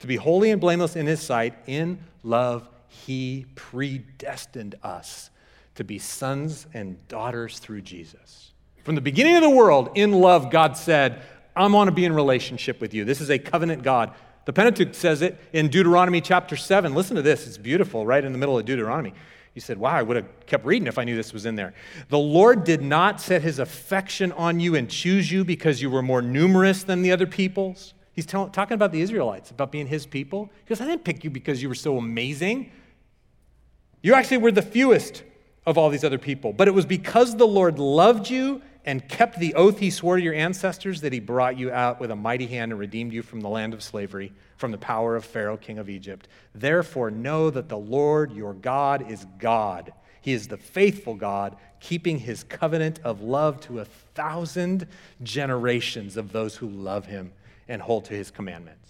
to 0.00 0.08
be 0.08 0.16
holy 0.16 0.50
and 0.50 0.60
blameless 0.60 0.96
in 0.96 1.06
His 1.06 1.22
sight. 1.22 1.54
In 1.66 2.00
love, 2.24 2.68
He 2.88 3.46
predestined 3.54 4.74
us 4.82 5.30
to 5.76 5.84
be 5.84 6.00
sons 6.00 6.66
and 6.74 7.06
daughters 7.06 7.60
through 7.60 7.82
Jesus. 7.82 8.52
From 8.82 8.96
the 8.96 9.00
beginning 9.00 9.36
of 9.36 9.42
the 9.42 9.50
world, 9.50 9.90
in 9.94 10.12
love, 10.12 10.50
God 10.50 10.76
said, 10.76 11.22
I 11.54 11.64
want 11.68 11.86
to 11.86 11.92
be 11.92 12.04
in 12.04 12.12
relationship 12.12 12.80
with 12.80 12.92
you. 12.92 13.04
This 13.04 13.20
is 13.20 13.30
a 13.30 13.38
covenant 13.38 13.84
God. 13.84 14.12
The 14.44 14.52
Pentateuch 14.52 14.94
says 14.94 15.22
it 15.22 15.38
in 15.52 15.68
Deuteronomy 15.68 16.20
chapter 16.20 16.56
7. 16.56 16.94
Listen 16.94 17.16
to 17.16 17.22
this. 17.22 17.46
It's 17.46 17.58
beautiful, 17.58 18.06
right 18.06 18.24
in 18.24 18.32
the 18.32 18.38
middle 18.38 18.58
of 18.58 18.64
Deuteronomy. 18.64 19.14
You 19.54 19.60
said, 19.60 19.78
Wow, 19.78 19.92
I 19.92 20.02
would 20.02 20.16
have 20.16 20.46
kept 20.46 20.64
reading 20.66 20.88
if 20.88 20.98
I 20.98 21.04
knew 21.04 21.16
this 21.16 21.32
was 21.32 21.46
in 21.46 21.54
there. 21.54 21.74
The 22.08 22.18
Lord 22.18 22.64
did 22.64 22.82
not 22.82 23.20
set 23.20 23.42
his 23.42 23.58
affection 23.58 24.32
on 24.32 24.60
you 24.60 24.74
and 24.74 24.90
choose 24.90 25.30
you 25.30 25.44
because 25.44 25.80
you 25.80 25.90
were 25.90 26.02
more 26.02 26.20
numerous 26.20 26.82
than 26.82 27.02
the 27.02 27.12
other 27.12 27.26
peoples. 27.26 27.94
He's 28.12 28.26
tell, 28.26 28.48
talking 28.48 28.74
about 28.74 28.92
the 28.92 29.00
Israelites, 29.00 29.50
about 29.50 29.72
being 29.72 29.86
his 29.86 30.06
people. 30.06 30.50
He 30.64 30.68
goes, 30.68 30.80
I 30.80 30.86
didn't 30.86 31.04
pick 31.04 31.24
you 31.24 31.30
because 31.30 31.62
you 31.62 31.68
were 31.68 31.74
so 31.74 31.96
amazing. 31.98 32.70
You 34.02 34.14
actually 34.14 34.38
were 34.38 34.52
the 34.52 34.62
fewest 34.62 35.22
of 35.66 35.78
all 35.78 35.88
these 35.88 36.04
other 36.04 36.18
people. 36.18 36.52
But 36.52 36.68
it 36.68 36.72
was 36.72 36.84
because 36.84 37.36
the 37.36 37.46
Lord 37.46 37.78
loved 37.78 38.28
you 38.28 38.60
and 38.84 39.08
kept 39.08 39.38
the 39.38 39.54
oath 39.54 39.78
he 39.78 39.90
swore 39.90 40.16
to 40.16 40.22
your 40.22 40.34
ancestors 40.34 41.00
that 41.00 41.12
he 41.12 41.20
brought 41.20 41.58
you 41.58 41.70
out 41.70 42.00
with 42.00 42.10
a 42.10 42.16
mighty 42.16 42.46
hand 42.46 42.72
and 42.72 42.78
redeemed 42.78 43.12
you 43.12 43.22
from 43.22 43.40
the 43.40 43.48
land 43.48 43.72
of 43.72 43.82
slavery, 43.82 44.32
from 44.56 44.72
the 44.72 44.78
power 44.78 45.16
of 45.16 45.24
Pharaoh, 45.24 45.56
king 45.56 45.78
of 45.78 45.88
Egypt. 45.88 46.28
Therefore, 46.54 47.10
know 47.10 47.50
that 47.50 47.68
the 47.68 47.78
Lord 47.78 48.32
your 48.32 48.52
God 48.52 49.10
is 49.10 49.26
God. 49.38 49.92
He 50.20 50.32
is 50.32 50.48
the 50.48 50.56
faithful 50.56 51.14
God, 51.14 51.56
keeping 51.80 52.18
his 52.18 52.44
covenant 52.44 53.00
of 53.04 53.20
love 53.20 53.60
to 53.62 53.80
a 53.80 53.84
thousand 53.84 54.86
generations 55.22 56.16
of 56.16 56.32
those 56.32 56.56
who 56.56 56.68
love 56.68 57.06
him 57.06 57.32
and 57.68 57.80
hold 57.80 58.06
to 58.06 58.14
his 58.14 58.30
commandments. 58.30 58.84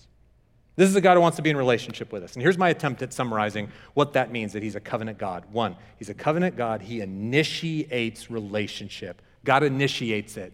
This 0.77 0.89
is 0.89 0.97
a 0.97 1.01
God 1.01 1.15
who 1.15 1.21
wants 1.21 1.37
to 1.37 1.43
be 1.43 1.51
in 1.51 1.57
relationship 1.57 2.13
with 2.13 2.25
us. 2.25 2.35
And 2.35 2.43
here's 2.43 2.59
my 2.59 2.69
attempt 2.69 3.01
at 3.03 3.13
summarizing 3.13 3.69
what 3.95 4.15
that 4.15 4.33
means 4.33 4.53
that 4.55 4.63
he's 4.63 4.75
a 4.75 4.81
covenant 4.81 5.19
God. 5.19 5.45
One, 5.53 5.77
he's 5.99 6.09
a 6.09 6.15
covenant 6.15 6.57
God, 6.57 6.83
he 6.83 7.01
initiates 7.01 8.29
relationship. 8.29 9.23
God 9.45 9.63
initiates 9.63 10.37
it. 10.37 10.53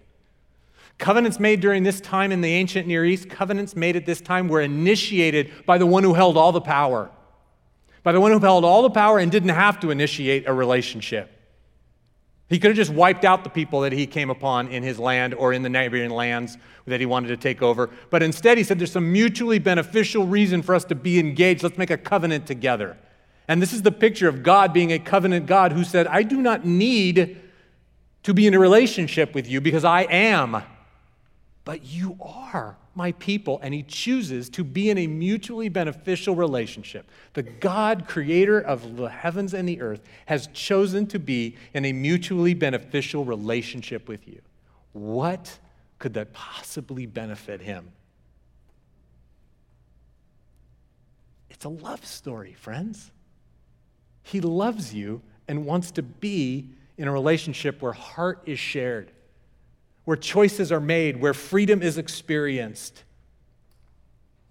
Covenants 0.98 1.40
made 1.40 1.60
during 1.60 1.82
this 1.82 2.00
time 2.00 2.30
in 2.30 2.42
the 2.42 2.52
ancient 2.52 2.86
Near 2.86 3.06
East, 3.06 3.30
covenants 3.30 3.74
made 3.74 3.96
at 3.96 4.04
this 4.04 4.20
time 4.20 4.48
were 4.48 4.60
initiated 4.60 5.50
by 5.64 5.78
the 5.78 5.86
one 5.86 6.04
who 6.04 6.12
held 6.12 6.36
all 6.36 6.52
the 6.52 6.60
power. 6.60 7.10
By 8.02 8.12
the 8.12 8.20
one 8.20 8.32
who 8.32 8.38
held 8.38 8.64
all 8.64 8.82
the 8.82 8.90
power 8.90 9.18
and 9.18 9.32
didn't 9.32 9.50
have 9.50 9.80
to 9.80 9.90
initiate 9.90 10.46
a 10.46 10.52
relationship. 10.52 11.30
He 12.50 12.58
could 12.58 12.70
have 12.70 12.76
just 12.76 12.92
wiped 12.92 13.24
out 13.24 13.44
the 13.44 13.50
people 13.50 13.80
that 13.80 13.92
he 13.92 14.06
came 14.06 14.28
upon 14.28 14.68
in 14.68 14.82
his 14.82 14.98
land 14.98 15.34
or 15.34 15.52
in 15.52 15.62
the 15.62 15.68
neighboring 15.68 16.10
lands 16.10 16.58
that 16.84 16.98
he 16.98 17.06
wanted 17.06 17.28
to 17.28 17.36
take 17.36 17.62
over. 17.62 17.88
But 18.10 18.22
instead, 18.22 18.58
he 18.58 18.64
said 18.64 18.78
there's 18.78 18.92
some 18.92 19.12
mutually 19.12 19.60
beneficial 19.60 20.26
reason 20.26 20.60
for 20.60 20.74
us 20.74 20.84
to 20.86 20.94
be 20.96 21.20
engaged. 21.20 21.62
Let's 21.62 21.78
make 21.78 21.90
a 21.90 21.96
covenant 21.96 22.46
together. 22.46 22.98
And 23.46 23.62
this 23.62 23.72
is 23.72 23.82
the 23.82 23.92
picture 23.92 24.28
of 24.28 24.42
God 24.42 24.72
being 24.72 24.92
a 24.92 24.98
covenant 24.98 25.46
God 25.46 25.72
who 25.72 25.84
said, 25.84 26.08
I 26.08 26.24
do 26.24 26.42
not 26.42 26.66
need 26.66 27.40
to 28.22 28.34
be 28.34 28.46
in 28.46 28.54
a 28.54 28.58
relationship 28.58 29.34
with 29.34 29.48
you 29.48 29.60
because 29.60 29.84
I 29.84 30.02
am, 30.02 30.62
but 31.64 31.84
you 31.84 32.16
are 32.20 32.76
my 32.94 33.12
people. 33.12 33.60
And 33.62 33.72
he 33.72 33.82
chooses 33.82 34.48
to 34.50 34.64
be 34.64 34.90
in 34.90 34.98
a 34.98 35.06
mutually 35.06 35.68
beneficial 35.68 36.34
relationship. 36.34 37.08
The 37.34 37.42
God, 37.42 38.06
creator 38.08 38.60
of 38.60 38.96
the 38.96 39.08
heavens 39.08 39.54
and 39.54 39.68
the 39.68 39.80
earth, 39.80 40.02
has 40.26 40.48
chosen 40.48 41.06
to 41.08 41.18
be 41.18 41.56
in 41.72 41.84
a 41.84 41.92
mutually 41.92 42.54
beneficial 42.54 43.24
relationship 43.24 44.08
with 44.08 44.26
you. 44.28 44.40
What 44.92 45.58
could 45.98 46.14
that 46.14 46.32
possibly 46.32 47.06
benefit 47.06 47.60
him? 47.60 47.92
It's 51.48 51.64
a 51.64 51.68
love 51.68 52.04
story, 52.04 52.54
friends. 52.54 53.12
He 54.22 54.40
loves 54.40 54.94
you 54.94 55.22
and 55.46 55.66
wants 55.66 55.90
to 55.92 56.02
be 56.02 56.70
in 57.00 57.08
a 57.08 57.12
relationship 57.12 57.80
where 57.80 57.94
heart 57.94 58.42
is 58.44 58.58
shared, 58.58 59.10
where 60.04 60.18
choices 60.18 60.70
are 60.70 60.80
made, 60.80 61.18
where 61.18 61.32
freedom 61.32 61.80
is 61.80 61.96
experienced. 61.96 63.04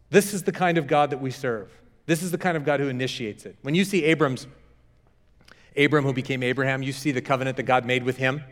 This 0.09 0.33
is 0.33 0.41
the 0.41 0.51
kind 0.51 0.79
of 0.79 0.87
God 0.87 1.11
that 1.11 1.21
we 1.21 1.29
serve. 1.29 1.71
This 2.07 2.23
is 2.23 2.31
the 2.31 2.39
kind 2.39 2.57
of 2.57 2.65
God 2.65 2.79
who 2.79 2.87
initiates 2.87 3.45
it. 3.45 3.55
When 3.61 3.75
you 3.75 3.85
see 3.85 4.03
Abram's, 4.03 4.47
Abram 5.77 6.03
who 6.03 6.11
became 6.11 6.41
Abraham, 6.41 6.81
you 6.81 6.91
see 6.91 7.11
the 7.11 7.21
covenant 7.21 7.55
that 7.57 7.63
God 7.63 7.85
made 7.85 8.03
with 8.03 8.17
him 8.17 8.43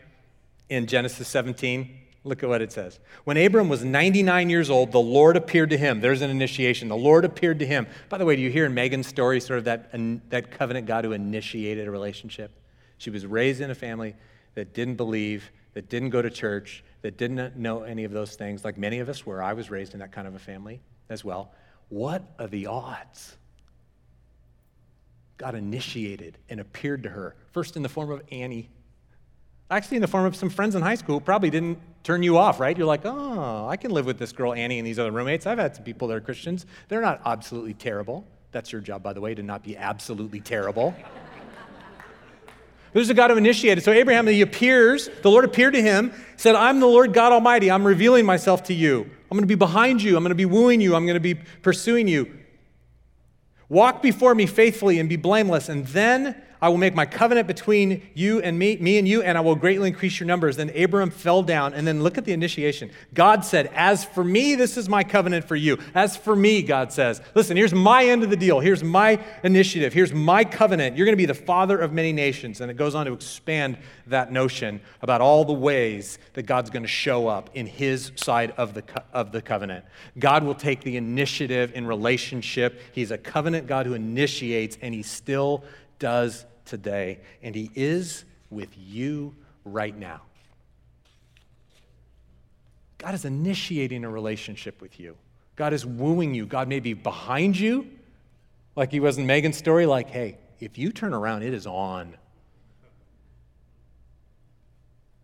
in 0.70 0.86
Genesis 0.86 1.28
17. 1.28 1.90
Look 2.24 2.44
at 2.44 2.50
what 2.50 2.62
it 2.62 2.72
says. 2.72 3.00
When 3.24 3.36
Abram 3.36 3.68
was 3.68 3.84
99 3.84 4.52
years 4.52 4.70
old, 4.70 4.92
the 4.92 5.00
Lord 5.00 5.36
appeared 5.36 5.72
to 5.72 5.78
him. 5.78 6.02
There's 6.02 6.22
an 6.22 6.30
initiation. 6.30 6.88
The 6.88 6.96
Lord 6.96 7.26
appeared 7.26 7.58
to 7.58 7.66
him. 7.66 7.88
By 8.10 8.20
the 8.20 8.26
way, 8.26 8.36
do 8.36 8.44
you 8.44 8.52
hear 8.52 8.68
in 8.68 8.76
Megan's 8.76 9.08
story 9.08 9.40
sort 9.40 9.58
of 9.58 9.66
that, 9.66 9.90
that 10.30 10.52
covenant 10.52 10.86
God 10.86 11.04
who 11.04 11.14
initiated 11.14 11.88
a 11.88 11.92
relationship? 11.92 12.52
She 12.98 13.10
was 13.10 13.26
raised 13.26 13.62
in 13.62 13.72
a 13.72 13.76
family 13.76 14.16
that 14.56 14.74
didn't 14.74 14.96
believe, 14.96 15.52
that 15.74 15.90
didn't 15.90 16.10
go 16.10 16.22
to 16.22 16.30
church, 16.30 16.84
that 17.02 17.18
didn't 17.18 17.58
know 17.58 17.84
any 17.84 18.04
of 18.04 18.12
those 18.12 18.36
things, 18.36 18.66
like 18.66 18.78
many 18.78 19.00
of 19.00 19.10
us 19.10 19.26
were. 19.26 19.42
I 19.42 19.54
was 19.54 19.70
raised 19.70 19.94
in 19.94 20.00
that 20.00 20.12
kind 20.12 20.28
of 20.28 20.36
a 20.36 20.40
family 20.40 20.82
as 21.10 21.24
well. 21.24 21.52
What 21.90 22.24
are 22.40 22.48
the 22.48 22.68
odds? 22.68 23.38
God 25.38 25.54
initiated 25.54 26.38
and 26.50 26.60
appeared 26.60 27.04
to 27.04 27.10
her, 27.10 27.36
first 27.52 27.76
in 27.76 27.84
the 27.84 27.90
form 27.90 28.10
of 28.10 28.22
Annie, 28.32 28.70
actually 29.70 29.98
in 29.98 30.02
the 30.02 30.08
form 30.08 30.26
of 30.26 30.36
some 30.36 30.50
friends 30.50 30.76
in 30.76 30.82
high 30.82 30.96
school 30.96 31.20
probably 31.20 31.50
didn't 31.50 31.80
turn 32.04 32.24
you 32.24 32.38
off, 32.38 32.60
right? 32.60 32.78
You're 32.78 32.88
like, 32.88 33.02
oh, 33.04 33.68
I 33.68 33.76
can 33.78 33.92
live 33.92 34.06
with 34.06 34.18
this 34.18 34.32
girl 34.32 34.54
Annie 34.54 34.80
and 34.80 34.88
these 34.88 34.98
other 34.98 35.12
roommates. 35.12 35.46
I've 35.46 35.58
had 35.58 35.76
some 35.76 35.84
people 35.84 36.08
that 36.08 36.16
are 36.16 36.22
Christians. 36.22 36.66
They're 36.88 37.02
not 37.02 37.22
absolutely 37.26 37.74
terrible. 37.74 38.26
That's 38.52 38.72
your 38.72 38.82
job, 38.82 39.04
by 39.04 39.14
the 39.14 39.22
way, 39.22 39.36
to 39.36 39.44
not 39.44 39.64
be 39.64 39.76
absolutely 39.78 40.40
terrible. 40.40 40.96
There's 42.98 43.12
a 43.12 43.14
God 43.14 43.30
who 43.30 43.38
initiated. 43.38 43.84
So 43.84 43.92
Abraham, 43.92 44.26
he 44.26 44.42
appears, 44.42 45.08
the 45.22 45.30
Lord 45.30 45.46
appeared 45.46 45.74
to 45.74 45.82
him, 45.84 46.12
said, 46.36 46.56
I'm 46.56 46.80
the 46.80 46.88
Lord 46.88 47.14
God 47.14 47.32
Almighty. 47.32 47.70
I'm 47.70 47.86
revealing 47.86 48.26
myself 48.26 48.64
to 48.64 48.74
you. 48.74 49.02
I'm 49.02 49.38
going 49.38 49.42
to 49.42 49.46
be 49.46 49.54
behind 49.54 50.02
you. 50.02 50.18
I'm 50.18 50.24
going 50.24 50.30
to 50.30 50.36
be 50.36 50.46
wooing 50.46 50.82
you. 50.82 50.96
I'm 50.96 51.06
going 51.06 51.14
to 51.14 51.20
be 51.20 51.36
pursuing 51.36 52.08
you. 52.08 52.36
Walk 53.70 54.02
before 54.02 54.34
me 54.34 54.48
faithfully 54.48 55.00
and 55.00 55.08
be 55.08 55.16
blameless, 55.16 55.70
and 55.70 55.86
then 55.86 56.42
I 56.62 56.70
will 56.70 56.78
make 56.78 56.96
my 56.96 57.06
covenant 57.06 57.48
between 57.48 58.10
you 58.14 58.42
and 58.42 58.58
me, 58.58 58.78
me 58.78 58.98
and 58.98 59.08
you, 59.08 59.22
and 59.22 59.38
I 59.38 59.42
will 59.42 59.56
greatly 59.56 59.90
increase 59.90 60.20
your 60.20 60.28
numbers. 60.28 60.58
Then 60.58 60.72
Abram 60.76 61.12
fell 61.12 61.44
down, 61.44 61.74
and 61.74 61.86
then 61.86 62.02
look 62.02 62.18
at 62.18 62.26
the 62.26 62.34
initiation. 62.34 62.92
God 63.14 63.46
said, 63.46 63.70
As 63.74 64.04
for 64.04 64.24
me, 64.24 64.56
this 64.56 64.78
is 64.78 64.90
my 64.90 65.04
covenant 65.04 65.46
for 65.46 65.56
you. 65.56 65.78
As 65.94 66.18
for 66.18 66.36
me, 66.36 66.62
God 66.64 66.92
says, 66.92 67.22
Listen, 67.36 67.58
here's 67.58 67.74
my 67.74 68.06
end 68.06 68.24
of 68.24 68.30
the 68.30 68.36
deal. 68.36 68.60
Here's 68.60 68.84
my 68.84 69.24
initiative. 69.44 69.94
Here's 69.94 70.14
my 70.14 70.44
covenant. 70.44 70.98
You're 70.98 71.06
going 71.06 71.14
to 71.14 71.18
be 71.18 71.26
the 71.26 71.34
father 71.34 71.78
of 71.78 71.94
many 71.94 72.12
nations. 72.12 72.62
And 72.62 72.72
it 72.72 72.76
goes 72.76 72.96
on 72.96 73.06
to 73.06 73.14
expand 73.14 73.78
that 74.08 74.32
notion 74.32 74.82
about 75.02 75.22
all 75.22 75.46
the 75.46 75.54
ways 75.54 76.18
that 76.34 76.44
God's 76.44 76.70
going 76.70 76.84
to 76.84 76.90
show 76.90 77.28
up 77.28 77.50
in 77.54 77.68
his 77.68 78.12
side 78.16 78.52
of 78.58 78.74
the, 78.74 78.82
co- 78.82 79.04
of 79.14 79.32
the 79.32 79.42
covenant. 79.42 79.86
God 80.18 80.44
will 80.44 80.56
take 80.56 80.82
the 80.82 80.98
initiative 80.98 81.72
in 81.76 81.86
relationship. 81.86 82.82
He's 82.94 83.12
a 83.12 83.18
covenant 83.18 83.68
God 83.68 83.86
who 83.86 83.94
initiates, 83.94 84.78
and 84.82 84.94
he 84.94 85.04
still 85.04 85.64
does 86.00 86.46
today, 86.66 87.20
and 87.42 87.56
He 87.56 87.72
is 87.76 88.26
with 88.50 88.70
you 88.78 89.36
right 89.64 89.98
now. 89.98 90.22
God 92.98 93.14
is 93.14 93.26
initiating 93.26 94.04
a 94.04 94.10
relationship 94.10 94.82
with 94.82 95.00
you. 95.00 95.16
God 95.56 95.74
is 95.74 95.86
wooing 95.86 96.34
you. 96.34 96.46
God 96.46 96.68
may 96.68 96.80
be 96.80 96.94
behind 96.94 97.60
you, 97.60 97.88
like 98.76 98.92
He 98.92 99.00
was 99.00 99.18
in 99.18 99.26
Megan's 99.26 99.58
story, 99.58 99.86
like, 99.86 100.10
hey, 100.10 100.38
if 100.60 100.78
you 100.78 100.92
turn 100.92 101.14
around, 101.14 101.44
it 101.44 101.54
is 101.54 101.68
on. 101.68 102.16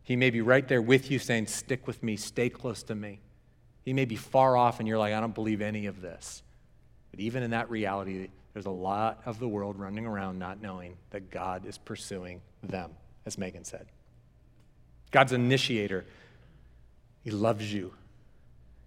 He 0.03 0.15
may 0.15 0.29
be 0.29 0.41
right 0.41 0.67
there 0.67 0.81
with 0.81 1.09
you 1.09 1.17
saying, 1.17 1.47
Stick 1.47 1.87
with 1.87 2.03
me, 2.03 2.17
stay 2.17 2.49
close 2.49 2.83
to 2.83 2.95
me. 2.95 3.21
He 3.83 3.93
may 3.93 4.05
be 4.05 4.15
far 4.15 4.55
off, 4.55 4.79
and 4.79 4.87
you're 4.87 4.97
like, 4.97 5.13
I 5.13 5.19
don't 5.19 5.35
believe 5.35 5.61
any 5.61 5.87
of 5.87 6.01
this. 6.01 6.43
But 7.11 7.19
even 7.19 7.43
in 7.43 7.51
that 7.51 7.69
reality, 7.69 8.29
there's 8.53 8.65
a 8.67 8.72
lot 8.72 9.22
of 9.25 9.39
the 9.39 9.48
world 9.48 9.79
running 9.79 10.05
around 10.05 10.38
not 10.38 10.62
knowing 10.62 10.95
that 11.10 11.31
God 11.31 11.65
is 11.65 11.77
pursuing 11.77 12.41
them, 12.62 12.91
as 13.25 13.38
Megan 13.38 13.65
said. 13.65 13.88
God's 15.12 15.33
initiator. 15.33 16.05
He 17.24 17.31
loves 17.31 17.74
you, 17.74 17.93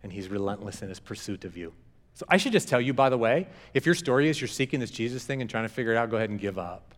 and 0.03 0.13
He's 0.13 0.29
relentless 0.29 0.83
in 0.83 0.89
His 0.89 1.01
pursuit 1.01 1.45
of 1.45 1.57
you. 1.57 1.73
So 2.15 2.25
I 2.29 2.37
should 2.37 2.53
just 2.53 2.69
tell 2.69 2.81
you, 2.81 2.95
by 2.95 3.09
the 3.09 3.19
way, 3.19 3.49
if 3.75 3.87
your 3.87 3.95
story 3.95 4.29
is 4.29 4.41
you're 4.41 4.49
seeking 4.49 4.81
this 4.81 4.91
Jesus 4.91 5.25
thing 5.25 5.41
and 5.41 5.51
trying 5.51 5.65
to 5.65 5.69
figure 5.69 5.93
it 5.93 5.97
out, 5.97 6.11
go 6.11 6.17
ahead 6.17 6.31
and 6.31 6.41
give 6.41 6.59
up. 6.59 6.95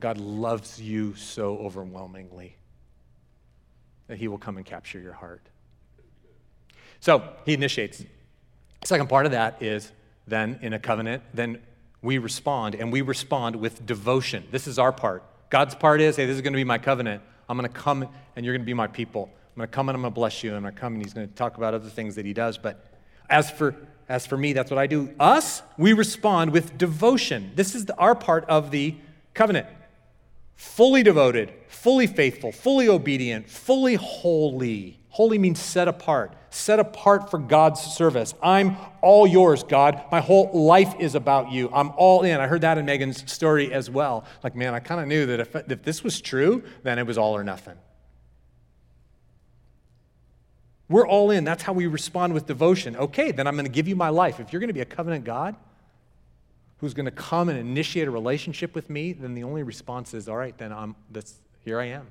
God 0.00 0.18
loves 0.18 0.80
you 0.80 1.14
so 1.14 1.58
overwhelmingly 1.58 2.56
that 4.08 4.18
He 4.18 4.26
will 4.26 4.38
come 4.38 4.56
and 4.56 4.64
capture 4.64 4.98
your 4.98 5.12
heart. 5.12 5.42
So 7.00 7.22
He 7.44 7.52
initiates. 7.54 8.04
Second 8.84 9.08
part 9.08 9.26
of 9.26 9.32
that 9.32 9.62
is 9.62 9.92
then 10.30 10.58
in 10.62 10.72
a 10.72 10.78
covenant, 10.78 11.22
then 11.34 11.60
we 12.02 12.16
respond, 12.18 12.74
and 12.74 12.90
we 12.90 13.02
respond 13.02 13.56
with 13.56 13.84
devotion. 13.84 14.44
This 14.50 14.66
is 14.66 14.78
our 14.78 14.92
part. 14.92 15.22
God's 15.50 15.74
part 15.74 16.00
is, 16.00 16.16
hey, 16.16 16.26
this 16.26 16.36
is 16.36 16.42
going 16.42 16.54
to 16.54 16.56
be 16.56 16.64
my 16.64 16.78
covenant. 16.78 17.22
I'm 17.48 17.58
going 17.58 17.70
to 17.70 17.74
come, 17.78 18.08
and 18.36 18.46
you're 18.46 18.54
going 18.54 18.62
to 18.62 18.66
be 18.66 18.74
my 18.74 18.86
people. 18.86 19.28
I'm 19.32 19.56
going 19.56 19.68
to 19.68 19.74
come 19.74 19.88
and 19.88 19.96
I'm 19.96 20.02
going 20.02 20.12
to 20.12 20.14
bless 20.14 20.42
you, 20.42 20.54
I'm 20.54 20.62
going 20.62 20.72
to 20.72 20.80
come, 20.80 20.94
and 20.94 21.02
He's 21.02 21.12
going 21.12 21.28
to 21.28 21.34
talk 21.34 21.58
about 21.58 21.74
other 21.74 21.90
things 21.90 22.14
that 22.14 22.24
He 22.24 22.32
does. 22.32 22.56
But 22.56 22.94
as 23.28 23.50
for 23.50 23.74
as 24.08 24.26
for 24.26 24.36
me, 24.36 24.52
that's 24.52 24.70
what 24.70 24.78
I 24.78 24.88
do. 24.88 25.14
Us, 25.20 25.62
we 25.78 25.92
respond 25.92 26.52
with 26.52 26.76
devotion. 26.76 27.52
This 27.54 27.76
is 27.76 27.84
the, 27.84 27.96
our 27.96 28.16
part 28.16 28.44
of 28.46 28.70
the 28.70 28.96
covenant. 29.34 29.68
fully 30.60 31.02
devoted, 31.02 31.50
fully 31.68 32.06
faithful, 32.06 32.52
fully 32.52 32.86
obedient, 32.86 33.48
fully 33.48 33.94
holy. 33.94 34.99
Holy 35.10 35.38
means 35.38 35.60
set 35.60 35.88
apart, 35.88 36.34
set 36.50 36.78
apart 36.78 37.30
for 37.30 37.38
God's 37.38 37.80
service. 37.80 38.32
I'm 38.42 38.76
all 39.02 39.26
yours, 39.26 39.64
God. 39.64 40.02
My 40.10 40.20
whole 40.20 40.50
life 40.52 40.94
is 40.98 41.14
about 41.14 41.50
you. 41.50 41.68
I'm 41.72 41.90
all 41.96 42.22
in. 42.22 42.40
I 42.40 42.46
heard 42.46 42.60
that 42.60 42.78
in 42.78 42.86
Megan's 42.86 43.30
story 43.30 43.72
as 43.72 43.90
well. 43.90 44.24
Like, 44.44 44.54
man, 44.54 44.72
I 44.72 44.78
kind 44.78 45.00
of 45.00 45.08
knew 45.08 45.26
that 45.26 45.40
if, 45.40 45.56
if 45.56 45.82
this 45.82 46.04
was 46.04 46.20
true, 46.20 46.62
then 46.84 46.98
it 46.98 47.06
was 47.06 47.18
all 47.18 47.36
or 47.36 47.42
nothing. 47.42 47.76
We're 50.88 51.06
all 51.06 51.30
in. 51.30 51.44
That's 51.44 51.64
how 51.64 51.72
we 51.72 51.86
respond 51.86 52.32
with 52.32 52.46
devotion. 52.46 52.96
Okay, 52.96 53.32
then 53.32 53.46
I'm 53.46 53.54
going 53.54 53.66
to 53.66 53.70
give 53.70 53.88
you 53.88 53.96
my 53.96 54.08
life. 54.08 54.38
If 54.40 54.52
you're 54.52 54.60
going 54.60 54.68
to 54.68 54.74
be 54.74 54.80
a 54.80 54.84
covenant 54.84 55.24
God, 55.24 55.56
who's 56.78 56.94
going 56.94 57.04
to 57.04 57.10
come 57.10 57.48
and 57.48 57.58
initiate 57.58 58.08
a 58.08 58.10
relationship 58.10 58.74
with 58.74 58.88
me, 58.88 59.12
then 59.12 59.34
the 59.34 59.42
only 59.42 59.62
response 59.62 60.14
is, 60.14 60.28
all 60.28 60.36
right, 60.36 60.56
then 60.56 60.72
I'm, 60.72 60.96
that's, 61.10 61.34
here 61.64 61.78
I 61.78 61.86
am. 61.86 62.06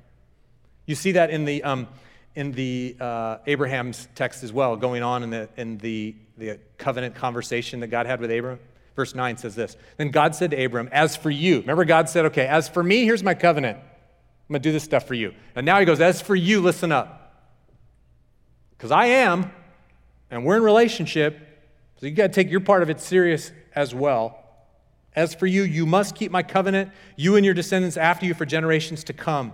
You 0.86 0.96
see 0.96 1.14
that 1.14 1.30
in 1.30 1.46
the, 1.46 1.64
um, 1.64 1.88
in 2.36 2.52
the 2.52 2.96
uh, 3.00 3.38
Abraham's 3.48 4.08
text 4.16 4.44
as 4.44 4.54
well, 4.54 4.76
going 4.76 5.04
on 5.04 5.24
in, 5.24 5.30
the, 5.30 5.50
in 5.58 5.78
the, 5.80 6.16
the 6.38 6.60
covenant 6.78 7.16
conversation 7.16 7.80
that 7.82 7.88
God 7.88 8.06
had 8.06 8.22
with 8.22 8.32
Abram. 8.32 8.60
Verse 8.96 9.16
9 9.16 9.38
says 9.38 9.56
this 9.56 9.78
Then 9.98 10.10
God 10.12 10.36
said 10.36 10.52
to 10.52 10.64
Abram, 10.64 10.90
As 10.92 11.16
for 11.16 11.30
you, 11.30 11.62
remember 11.62 11.86
God 11.86 12.10
said, 12.10 12.26
okay, 12.26 12.48
as 12.48 12.68
for 12.68 12.84
me, 12.84 13.06
here's 13.06 13.24
my 13.24 13.34
covenant. 13.34 13.78
I'm 13.78 14.54
going 14.54 14.62
to 14.62 14.70
do 14.70 14.74
this 14.74 14.84
stuff 14.84 15.08
for 15.08 15.14
you. 15.14 15.34
And 15.56 15.66
now 15.66 15.80
he 15.80 15.86
goes, 15.86 16.02
As 16.02 16.22
for 16.22 16.36
you, 16.36 16.62
listen 16.62 16.92
up. 16.92 17.16
Because 18.72 18.92
I 18.92 19.06
am, 19.08 19.52
and 20.32 20.46
we're 20.46 20.58
in 20.58 20.64
relationship, 20.64 21.38
so 22.00 22.06
you 22.06 22.14
got 22.14 22.28
to 22.28 22.34
take 22.34 22.50
your 22.50 22.62
part 22.62 22.82
of 22.82 22.90
it 22.90 23.00
serious 23.00 23.52
as 23.76 23.94
well. 23.94 24.40
As 25.16 25.34
for 25.34 25.48
you, 25.48 25.64
you 25.64 25.86
must 25.86 26.16
keep 26.16 26.32
my 26.32 26.44
covenant, 26.44 26.92
you 27.16 27.36
and 27.36 27.44
your 27.44 27.54
descendants 27.54 27.98
after 27.98 28.26
you 28.26 28.34
for 28.34 28.46
generations 28.46 29.04
to 29.06 29.14
come. 29.14 29.54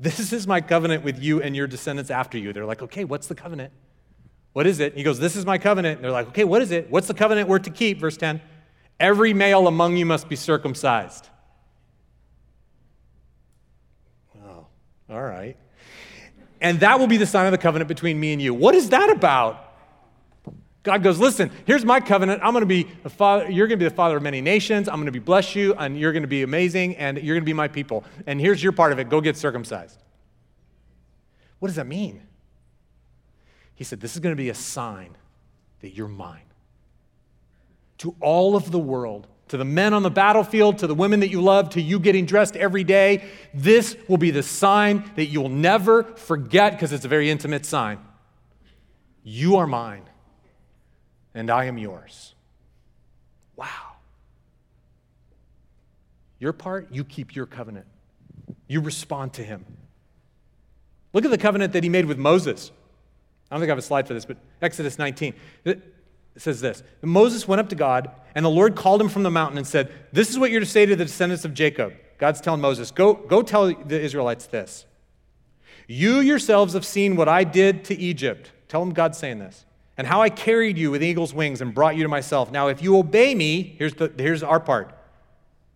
This 0.00 0.32
is 0.32 0.46
my 0.46 0.62
covenant 0.62 1.04
with 1.04 1.22
you 1.22 1.42
and 1.42 1.54
your 1.54 1.66
descendants 1.66 2.10
after 2.10 2.38
you. 2.38 2.54
They're 2.54 2.64
like, 2.64 2.80
okay, 2.80 3.04
what's 3.04 3.26
the 3.26 3.34
covenant? 3.34 3.70
What 4.54 4.66
is 4.66 4.80
it? 4.80 4.96
He 4.96 5.02
goes, 5.02 5.18
This 5.18 5.36
is 5.36 5.46
my 5.46 5.58
covenant. 5.58 5.96
And 5.96 6.04
they're 6.04 6.10
like, 6.10 6.28
okay, 6.28 6.44
what 6.44 6.62
is 6.62 6.70
it? 6.70 6.90
What's 6.90 7.06
the 7.06 7.14
covenant 7.14 7.48
we're 7.48 7.58
to 7.60 7.70
keep? 7.70 8.00
Verse 8.00 8.16
10 8.16 8.40
Every 8.98 9.32
male 9.32 9.68
among 9.68 9.96
you 9.96 10.06
must 10.06 10.28
be 10.28 10.36
circumcised. 10.36 11.28
Oh, 14.44 14.66
all 15.08 15.22
right. 15.22 15.56
And 16.60 16.80
that 16.80 16.98
will 16.98 17.06
be 17.06 17.16
the 17.16 17.26
sign 17.26 17.46
of 17.46 17.52
the 17.52 17.58
covenant 17.58 17.88
between 17.88 18.18
me 18.18 18.32
and 18.32 18.42
you. 18.42 18.52
What 18.52 18.74
is 18.74 18.90
that 18.90 19.10
about? 19.10 19.69
God 20.82 21.02
goes, 21.02 21.18
listen, 21.18 21.50
here's 21.66 21.84
my 21.84 22.00
covenant. 22.00 22.40
I'm 22.42 22.52
going 22.52 22.62
to 22.62 22.66
be 22.66 22.88
a 23.04 23.10
father. 23.10 23.50
You're 23.50 23.66
going 23.66 23.78
to 23.78 23.84
be 23.84 23.88
the 23.88 23.94
father 23.94 24.16
of 24.16 24.22
many 24.22 24.40
nations. 24.40 24.88
I'm 24.88 24.96
going 24.96 25.06
to 25.06 25.12
be 25.12 25.18
bless 25.18 25.54
you, 25.54 25.74
and 25.74 25.98
you're 25.98 26.12
going 26.12 26.22
to 26.22 26.28
be 26.28 26.42
amazing, 26.42 26.96
and 26.96 27.18
you're 27.18 27.34
going 27.34 27.42
to 27.42 27.46
be 27.46 27.52
my 27.52 27.68
people. 27.68 28.04
And 28.26 28.40
here's 28.40 28.62
your 28.62 28.72
part 28.72 28.92
of 28.92 28.98
it. 28.98 29.10
Go 29.10 29.20
get 29.20 29.36
circumcised. 29.36 30.02
What 31.58 31.68
does 31.68 31.76
that 31.76 31.86
mean? 31.86 32.22
He 33.74 33.84
said, 33.84 34.00
this 34.00 34.14
is 34.14 34.20
going 34.20 34.34
to 34.34 34.42
be 34.42 34.48
a 34.48 34.54
sign 34.54 35.16
that 35.80 35.90
you're 35.90 36.08
mine. 36.08 36.44
To 37.98 38.16
all 38.20 38.56
of 38.56 38.70
the 38.70 38.78
world, 38.78 39.26
to 39.48 39.58
the 39.58 39.66
men 39.66 39.92
on 39.92 40.02
the 40.02 40.10
battlefield, 40.10 40.78
to 40.78 40.86
the 40.86 40.94
women 40.94 41.20
that 41.20 41.28
you 41.28 41.42
love, 41.42 41.70
to 41.70 41.82
you 41.82 41.98
getting 41.98 42.24
dressed 42.24 42.56
every 42.56 42.84
day, 42.84 43.24
this 43.52 43.98
will 44.08 44.16
be 44.16 44.30
the 44.30 44.42
sign 44.42 45.10
that 45.16 45.26
you 45.26 45.42
will 45.42 45.50
never 45.50 46.04
forget 46.04 46.72
because 46.72 46.92
it's 46.92 47.04
a 47.04 47.08
very 47.08 47.28
intimate 47.28 47.66
sign. 47.66 47.98
You 49.22 49.56
are 49.56 49.66
mine 49.66 50.04
and 51.34 51.50
I 51.50 51.64
am 51.64 51.78
yours. 51.78 52.34
Wow. 53.56 53.66
Your 56.38 56.52
part, 56.52 56.88
you 56.90 57.04
keep 57.04 57.36
your 57.36 57.46
covenant. 57.46 57.86
You 58.66 58.80
respond 58.80 59.34
to 59.34 59.44
him. 59.44 59.64
Look 61.12 61.24
at 61.24 61.30
the 61.30 61.38
covenant 61.38 61.72
that 61.74 61.82
he 61.82 61.90
made 61.90 62.06
with 62.06 62.18
Moses. 62.18 62.70
I 63.50 63.54
don't 63.54 63.60
think 63.60 63.68
I 63.68 63.72
have 63.72 63.78
a 63.78 63.82
slide 63.82 64.06
for 64.06 64.14
this, 64.14 64.24
but 64.24 64.38
Exodus 64.62 64.98
19. 64.98 65.34
It 65.64 65.82
says 66.36 66.60
this 66.60 66.82
Moses 67.02 67.46
went 67.46 67.60
up 67.60 67.68
to 67.70 67.74
God, 67.74 68.10
and 68.34 68.44
the 68.44 68.50
Lord 68.50 68.76
called 68.76 69.00
him 69.00 69.08
from 69.08 69.22
the 69.22 69.30
mountain 69.30 69.58
and 69.58 69.66
said, 69.66 69.92
This 70.12 70.30
is 70.30 70.38
what 70.38 70.50
you're 70.50 70.60
to 70.60 70.66
say 70.66 70.86
to 70.86 70.96
the 70.96 71.04
descendants 71.04 71.44
of 71.44 71.52
Jacob. 71.52 71.94
God's 72.18 72.40
telling 72.40 72.60
Moses, 72.60 72.90
Go, 72.90 73.14
go 73.14 73.42
tell 73.42 73.74
the 73.74 74.00
Israelites 74.00 74.46
this. 74.46 74.86
You 75.86 76.20
yourselves 76.20 76.74
have 76.74 76.86
seen 76.86 77.16
what 77.16 77.28
I 77.28 77.42
did 77.42 77.84
to 77.86 77.98
Egypt. 77.98 78.52
Tell 78.68 78.80
them 78.80 78.94
God's 78.94 79.18
saying 79.18 79.40
this 79.40 79.64
and 80.00 80.06
how 80.06 80.22
I 80.22 80.30
carried 80.30 80.78
you 80.78 80.90
with 80.90 81.02
eagle's 81.02 81.34
wings 81.34 81.60
and 81.60 81.74
brought 81.74 81.94
you 81.94 82.02
to 82.04 82.08
myself. 82.08 82.50
Now, 82.50 82.68
if 82.68 82.82
you 82.82 82.96
obey 82.96 83.34
me, 83.34 83.74
here's, 83.76 83.92
the, 83.92 84.10
here's 84.16 84.42
our 84.42 84.58
part. 84.58 84.94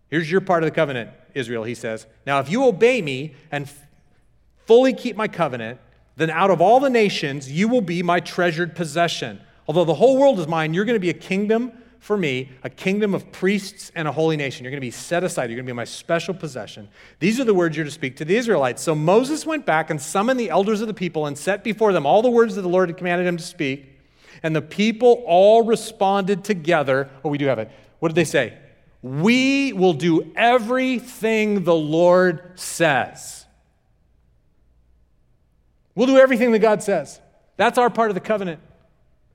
Here's 0.09 0.31
your 0.31 0.41
part 0.41 0.63
of 0.63 0.67
the 0.67 0.73
covenant, 0.73 1.11
Israel, 1.35 1.63
he 1.63 1.75
says. 1.75 2.07
Now, 2.25 2.39
if 2.39 2.49
you 2.49 2.65
obey 2.65 3.03
me 3.03 3.35
and 3.51 3.65
f- 3.65 3.79
fully 4.65 4.95
keep 4.95 5.15
my 5.15 5.27
covenant, 5.27 5.79
then 6.15 6.31
out 6.31 6.49
of 6.49 6.59
all 6.59 6.79
the 6.79 6.89
nations, 6.89 7.51
you 7.51 7.67
will 7.67 7.81
be 7.81 8.01
my 8.01 8.19
treasured 8.19 8.75
possession. 8.75 9.39
Although 9.67 9.85
the 9.85 9.93
whole 9.93 10.17
world 10.17 10.39
is 10.39 10.47
mine, 10.47 10.73
you're 10.73 10.85
going 10.85 10.95
to 10.95 10.99
be 10.99 11.11
a 11.11 11.13
kingdom 11.13 11.71
for 11.99 12.17
me, 12.17 12.49
a 12.63 12.69
kingdom 12.71 13.13
of 13.13 13.31
priests 13.31 13.91
and 13.93 14.07
a 14.07 14.11
holy 14.11 14.37
nation. 14.37 14.63
You're 14.63 14.71
going 14.71 14.81
to 14.81 14.87
be 14.87 14.89
set 14.89 15.23
aside. 15.23 15.51
You're 15.51 15.57
going 15.57 15.67
to 15.67 15.71
be 15.71 15.75
my 15.75 15.83
special 15.83 16.33
possession. 16.33 16.89
These 17.19 17.39
are 17.39 17.43
the 17.43 17.53
words 17.53 17.77
you're 17.77 17.85
to 17.85 17.91
speak 17.91 18.15
to 18.17 18.25
the 18.25 18.37
Israelites. 18.37 18.81
So 18.81 18.95
Moses 18.95 19.45
went 19.45 19.67
back 19.67 19.91
and 19.91 20.01
summoned 20.01 20.39
the 20.39 20.49
elders 20.49 20.81
of 20.81 20.87
the 20.87 20.95
people 20.95 21.27
and 21.27 21.37
set 21.37 21.63
before 21.63 21.93
them 21.93 22.07
all 22.07 22.23
the 22.23 22.31
words 22.31 22.55
that 22.55 22.63
the 22.63 22.69
Lord 22.69 22.89
had 22.89 22.97
commanded 22.97 23.27
him 23.27 23.37
to 23.37 23.43
speak. 23.43 23.91
And 24.45 24.55
the 24.55 24.61
people 24.61 25.23
all 25.25 25.63
responded 25.63 26.43
together. 26.43 27.09
Oh, 27.23 27.29
we 27.29 27.39
do 27.39 27.47
have 27.47 27.57
it. 27.57 27.71
What 27.97 28.09
did 28.09 28.15
they 28.15 28.25
say? 28.25 28.55
We 29.01 29.73
will 29.73 29.93
do 29.93 30.31
everything 30.35 31.63
the 31.63 31.73
Lord 31.73 32.51
says. 32.53 33.47
We'll 35.95 36.05
do 36.05 36.19
everything 36.19 36.51
that 36.51 36.59
God 36.59 36.83
says. 36.83 37.19
That's 37.57 37.79
our 37.79 37.89
part 37.89 38.11
of 38.11 38.13
the 38.13 38.21
covenant. 38.21 38.59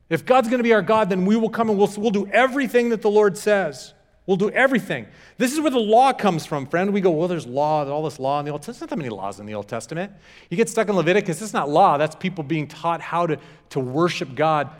If 0.08 0.24
God's 0.24 0.46
going 0.46 0.60
to 0.60 0.62
be 0.62 0.74
our 0.74 0.82
God, 0.82 1.10
then 1.10 1.26
we 1.26 1.34
will 1.34 1.50
come 1.50 1.70
and 1.70 1.76
we'll, 1.76 1.92
we'll 1.96 2.12
do 2.12 2.28
everything 2.28 2.90
that 2.90 3.02
the 3.02 3.10
Lord 3.10 3.36
says. 3.36 3.94
We'll 4.26 4.36
do 4.36 4.50
everything. 4.50 5.08
This 5.38 5.52
is 5.52 5.60
where 5.60 5.72
the 5.72 5.80
law 5.80 6.12
comes 6.12 6.46
from, 6.46 6.66
friend. 6.66 6.92
We 6.92 7.00
go, 7.00 7.10
well, 7.10 7.26
there's 7.26 7.48
law, 7.48 7.84
all 7.88 8.04
this 8.04 8.20
law 8.20 8.38
in 8.38 8.44
the 8.44 8.52
Old 8.52 8.62
Testament. 8.62 8.78
There's 8.78 8.90
not 8.90 8.90
that 8.90 9.02
many 9.02 9.08
laws 9.08 9.40
in 9.40 9.46
the 9.46 9.54
Old 9.54 9.66
Testament. 9.66 10.12
You 10.50 10.56
get 10.56 10.68
stuck 10.68 10.88
in 10.88 10.94
Leviticus, 10.94 11.42
it's 11.42 11.52
not 11.52 11.68
law. 11.68 11.98
That's 11.98 12.14
people 12.14 12.44
being 12.44 12.68
taught 12.68 13.00
how 13.00 13.26
to, 13.26 13.40
to 13.70 13.80
worship 13.80 14.36
God 14.36 14.70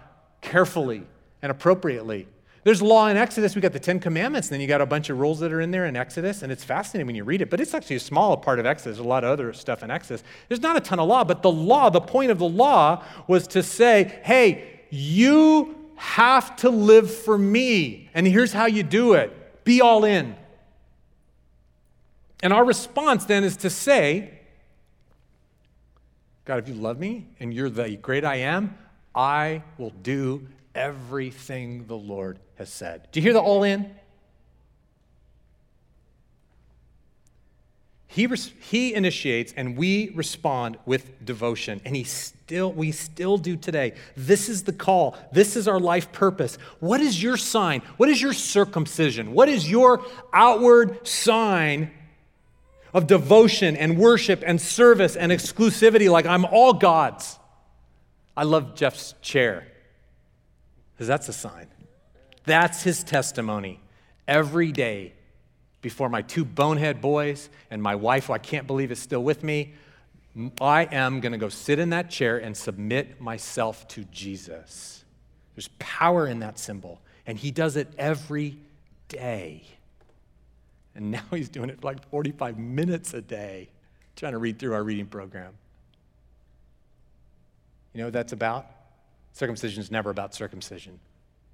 carefully 0.41 1.05
and 1.43 1.51
appropriately. 1.51 2.27
There's 2.63 2.83
law 2.83 3.07
in 3.07 3.17
Exodus. 3.17 3.55
We 3.55 3.63
got 3.63 3.73
the 3.73 3.81
Ten 3.81 4.01
Commandments, 4.01 4.49
and 4.49 4.55
then 4.55 4.61
you 4.61 4.67
got 4.67 4.83
a 4.83 4.87
bunch 4.87 5.09
of 5.09 5.19
rules 5.19 5.41
that 5.41 5.51
are 5.51 5.63
in 5.63 5.71
there 5.71 5.87
in 5.87 5.97
Exodus, 5.97 6.43
and 6.43 6.53
it's 6.53 6.63
fascinating 6.63 7.07
when 7.07 7.17
you 7.17 7.25
read 7.25 7.41
it. 7.41 7.49
But 7.49 7.61
it's 7.61 7.73
actually 7.73 7.97
a 7.97 8.01
small 8.01 8.37
part 8.37 8.59
of 8.59 8.67
Exodus. 8.67 8.97
There's 8.97 9.07
a 9.07 9.09
lot 9.09 9.25
of 9.25 9.31
other 9.31 9.53
stuff 9.55 9.83
in 9.83 9.91
Exodus. 9.91 10.23
There's 10.49 10.61
not 10.61 10.77
a 10.77 10.81
ton 10.81 11.01
of 11.01 11.09
law, 11.09 11.25
but 11.25 11.43
the 11.43 11.51
law, 11.51 11.89
the 11.89 12.03
point 12.03 12.31
of 12.31 12.39
the 12.39 12.49
law 12.49 13.03
was 13.27 13.47
to 13.49 13.63
say, 13.63 14.21
hey, 14.25 14.83
you 14.91 15.75
have 15.97 16.57
to 16.57 16.71
live 16.71 17.13
for 17.15 17.39
me, 17.39 18.11
and 18.13 18.27
here's 18.27 18.53
how 18.53 18.67
you 18.67 18.83
do 18.83 19.15
it 19.15 19.65
be 19.65 19.81
all 19.81 20.05
in. 20.05 20.35
And 22.43 22.53
our 22.53 22.65
response 22.65 23.25
then 23.27 23.45
is 23.45 23.59
to 23.59 23.71
say, 23.71 24.41
God, 26.45 26.59
if 26.59 26.69
you 26.69 26.75
love 26.75 26.99
me 26.99 27.29
and 27.39 27.53
you're 27.53 27.69
the 27.69 27.97
great 27.97 28.25
I 28.25 28.37
am, 28.37 28.77
I 29.15 29.63
will 29.79 29.91
do 29.91 30.47
everything 30.75 31.87
the 31.87 31.97
Lord 31.97 32.39
has 32.57 32.71
said. 32.71 33.09
Do 33.13 33.21
you 33.21 33.25
hear 33.25 33.33
the 33.33 33.41
all 33.41 33.63
in? 33.63 33.91
He, 38.07 38.27
res- 38.27 38.53
he 38.69 38.93
initiates 38.95 39.53
and 39.57 39.77
we 39.77 40.11
respond 40.11 40.77
with 40.85 41.25
devotion. 41.25 41.81
And 41.85 41.95
he 41.95 42.03
still 42.03 42.73
we 42.73 42.91
still 42.91 43.39
do 43.39 43.57
today. 43.57 43.95
This 44.17 44.49
is 44.49 44.65
the 44.65 44.73
call. 44.73 45.17
This 45.33 45.55
is 45.55 45.69
our 45.69 45.79
life 45.79 46.11
purpose. 46.11 46.57
What 46.81 47.01
is 47.01 47.23
your 47.23 47.37
sign? 47.37 47.83
What 47.99 48.09
is 48.09 48.21
your 48.21 48.33
circumcision? 48.33 49.33
What 49.33 49.49
is 49.49 49.71
your 49.71 50.05
outward 50.33 51.07
sign 51.07 51.93
of 52.93 53.07
devotion 53.07 53.77
and 53.77 53.97
worship 53.97 54.43
and 54.45 54.61
service 54.61 55.15
and 55.15 55.31
exclusivity? 55.31 56.11
Like 56.11 56.27
i'm 56.27 56.45
all 56.45 56.73
god's 56.73 57.39
I 58.41 58.45
love 58.45 58.75
Jeff's 58.75 59.15
chair 59.21 59.67
because 60.95 61.07
that's 61.07 61.29
a 61.29 61.33
sign. 61.35 61.67
That's 62.47 62.83
his 62.83 63.05
testimony 63.05 63.81
every 64.27 64.73
day 64.73 65.13
before 65.83 66.09
my 66.09 66.23
two 66.23 66.47
bonehead 66.47 67.03
boys 67.03 67.51
and 67.71 67.83
my 67.83 67.97
wife, 67.97 68.29
who 68.29 68.33
I 68.33 68.39
can't 68.39 68.67
believe 68.67 68.91
is 68.91 68.99
still 68.99 69.23
with 69.23 69.45
me. 69.45 69.75
I 70.59 70.85
am 70.91 71.21
going 71.21 71.33
to 71.33 71.39
go 71.39 71.51
sit 71.51 71.79
in 71.79 71.91
that 71.91 72.09
chair 72.09 72.39
and 72.39 72.57
submit 72.57 73.21
myself 73.21 73.87
to 73.89 74.05
Jesus. 74.05 75.05
There's 75.55 75.69
power 75.79 76.27
in 76.27 76.39
that 76.39 76.59
symbol, 76.59 77.03
and 77.27 77.37
he 77.37 77.51
does 77.51 77.77
it 77.77 77.89
every 77.99 78.57
day. 79.09 79.65
And 80.95 81.11
now 81.11 81.25
he's 81.31 81.51
doing 81.51 81.69
it 81.69 81.83
for 81.83 81.89
like 81.89 82.09
45 82.09 82.57
minutes 82.57 83.13
a 83.13 83.21
day, 83.21 83.69
trying 84.17 84.33
to 84.33 84.39
read 84.39 84.59
through 84.59 84.73
our 84.73 84.83
reading 84.83 85.09
program. 85.09 85.53
You 87.93 87.99
know 87.99 88.05
what 88.07 88.13
that's 88.13 88.33
about? 88.33 88.67
Circumcision 89.33 89.81
is 89.81 89.91
never 89.91 90.11
about 90.11 90.35
circumcision. 90.35 90.99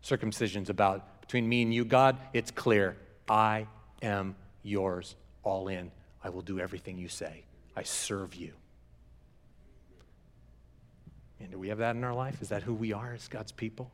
Circumcision 0.03 0.63
is 0.63 0.71
about 0.71 1.21
between 1.21 1.49
me 1.49 1.63
and 1.63 1.75
you, 1.75 1.85
God, 1.85 2.17
it's 2.33 2.51
clear. 2.51 2.97
I 3.29 3.67
am 4.03 4.37
yours 4.63 5.17
all 5.43 5.69
in. 5.69 5.91
I 6.23 6.31
will 6.31 6.43
do 6.43 6.61
everything 6.61 6.99
you 6.99 7.09
say. 7.09 7.43
I 7.77 7.83
serve 7.83 8.35
you. 8.35 8.53
And 11.41 11.51
do 11.51 11.59
we 11.59 11.69
have 11.69 11.79
that 11.79 11.97
in 11.97 12.05
our 12.05 12.15
life? 12.15 12.41
Is 12.41 12.49
that 12.49 12.63
who 12.63 12.75
we 12.75 12.93
are 12.93 13.13
as 13.13 13.29
God's 13.29 13.53
people? 13.53 13.91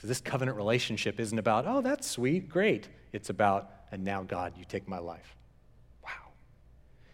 So 0.00 0.06
this 0.06 0.20
covenant 0.20 0.56
relationship 0.56 1.18
isn't 1.18 1.38
about, 1.38 1.66
oh, 1.66 1.80
that's 1.80 2.08
sweet, 2.08 2.48
great. 2.48 2.88
It's 3.12 3.30
about, 3.30 3.70
and 3.90 4.04
now, 4.04 4.22
God, 4.22 4.52
you 4.56 4.64
take 4.64 4.88
my 4.88 4.98
life. 4.98 5.34
Wow. 6.04 6.30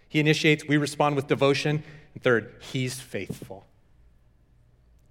He 0.09 0.21
initiates, 0.21 0.67
we 0.69 0.77
respond 0.77 1.17
with 1.17 1.27
devotion. 1.27 1.83
And 2.15 2.23
third, 2.23 2.55
He's 2.61 3.01
faithful. 3.01 3.67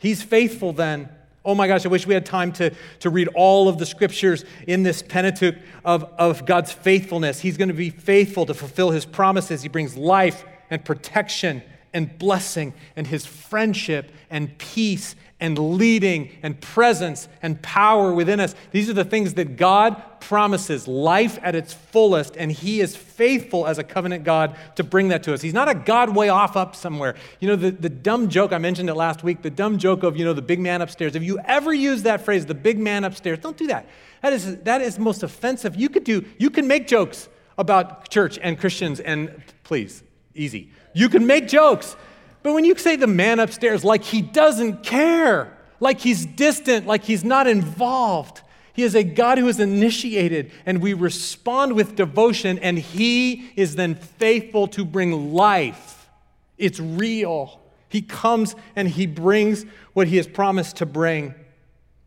He's 0.04 0.22
faithful 0.22 0.72
then. 0.72 1.10
Oh 1.44 1.56
my 1.56 1.68
gosh, 1.68 1.86
I 1.86 1.90
wish 1.90 2.06
we 2.06 2.14
had 2.14 2.26
time 2.26 2.52
to, 2.54 2.72
to 3.00 3.10
read 3.10 3.28
all 3.30 3.68
of 3.68 3.80
the 3.80 3.86
scriptures 3.86 4.46
in 4.68 4.84
this 4.84 5.02
Pentateuch 5.02 5.56
of, 5.84 6.04
of 6.18 6.46
God's 6.46 6.72
faithfulness. 6.72 7.40
He's 7.40 7.58
going 7.58 7.70
to 7.70 7.74
be 7.74 7.90
faithful 7.90 8.46
to 8.46 8.54
fulfill 8.54 8.92
His 8.92 9.06
promises. 9.06 9.64
He 9.64 9.70
brings 9.70 9.98
life 9.98 10.46
and 10.70 10.86
protection 10.86 11.64
and 11.94 12.18
blessing 12.18 12.74
and 12.96 13.08
his 13.08 13.26
friendship 13.26 14.12
and 14.30 14.58
peace 14.58 15.16
and 15.44 15.60
leading 15.78 16.32
and 16.42 16.60
presence 16.62 17.28
and 17.42 17.62
power 17.62 18.14
within 18.14 18.40
us. 18.40 18.56
These 18.72 18.90
are 18.90 18.94
the 18.94 19.04
things 19.04 19.34
that 19.34 19.58
God 19.58 20.02
promises 20.22 20.88
life 20.88 21.38
at 21.44 21.54
its 21.54 21.74
fullest, 21.74 22.38
and 22.38 22.50
he 22.50 22.80
is 22.80 22.96
faithful 22.96 23.68
as 23.68 23.78
a 23.78 23.84
covenant 23.84 24.24
God 24.24 24.56
to 24.78 24.86
bring 24.86 25.10
that 25.10 25.22
to 25.24 25.34
us. 25.34 25.42
He's 25.42 25.54
not 25.54 25.68
a 25.68 25.76
God 25.76 26.16
way 26.16 26.30
off 26.30 26.56
up 26.56 26.78
somewhere. 26.78 27.16
You 27.42 27.50
know, 27.50 27.58
the, 27.58 27.72
the 27.72 27.90
dumb 27.90 28.30
joke, 28.30 28.54
I 28.54 28.58
mentioned 28.58 28.90
it 28.90 28.94
last 28.94 29.22
week, 29.22 29.42
the 29.42 29.50
dumb 29.50 29.78
joke 29.78 30.04
of, 30.04 30.16
you 30.16 30.24
know, 30.24 30.32
the 30.32 30.42
big 30.42 30.62
man 30.62 30.82
upstairs. 30.82 31.14
If 31.14 31.24
you 31.24 31.40
ever 31.40 31.74
use 31.74 32.04
that 32.04 32.22
phrase, 32.22 32.46
the 32.46 32.54
big 32.56 32.80
man 32.80 33.04
upstairs, 33.04 33.40
don't 33.40 33.58
do 33.58 33.68
that. 33.68 33.86
That 34.22 34.32
is, 34.32 34.56
that 34.60 34.82
is 34.82 34.98
most 34.98 35.24
offensive. 35.24 35.76
You 35.76 35.90
could 35.90 36.06
do, 36.06 36.24
you 36.38 36.52
can 36.52 36.68
make 36.68 36.88
jokes 36.88 37.28
about 37.58 38.08
church 38.10 38.40
and 38.42 38.58
Christians, 38.58 39.02
and 39.02 39.44
please, 39.64 40.04
easy. 40.34 40.72
You 40.94 41.10
can 41.10 41.28
make 41.28 41.50
jokes. 41.50 41.98
But 42.44 42.54
when 42.54 42.66
you 42.66 42.78
say 42.78 42.98
the 42.98 43.08
man 43.08 43.40
upstairs, 43.40 43.84
like 43.84 44.04
he 44.04 44.22
doesn't 44.22 44.84
care, 44.84 45.58
like 45.80 46.00
he's 46.00 46.26
distant, 46.26 46.86
like 46.86 47.04
he's 47.04 47.24
not 47.24 47.48
involved, 47.48 48.42
he 48.74 48.84
is 48.84 48.96
a 48.96 49.04
God 49.04 49.38
who 49.38 49.48
is 49.48 49.60
initiated, 49.60 50.52
and 50.66 50.82
we 50.82 50.94
respond 50.94 51.74
with 51.74 51.96
devotion, 51.96 52.60
and 52.60 52.78
he 52.78 53.52
is 53.56 53.76
then 53.76 53.96
faithful 53.96 54.68
to 54.70 54.84
bring 54.84 55.34
life. 55.34 56.10
It's 56.58 56.80
real. 56.80 57.62
He 57.90 58.02
comes 58.02 58.56
and 58.76 58.88
he 58.88 59.06
brings 59.06 59.66
what 59.94 60.08
he 60.08 60.18
has 60.18 60.28
promised 60.28 60.78
to 60.78 60.86
bring. 60.88 61.36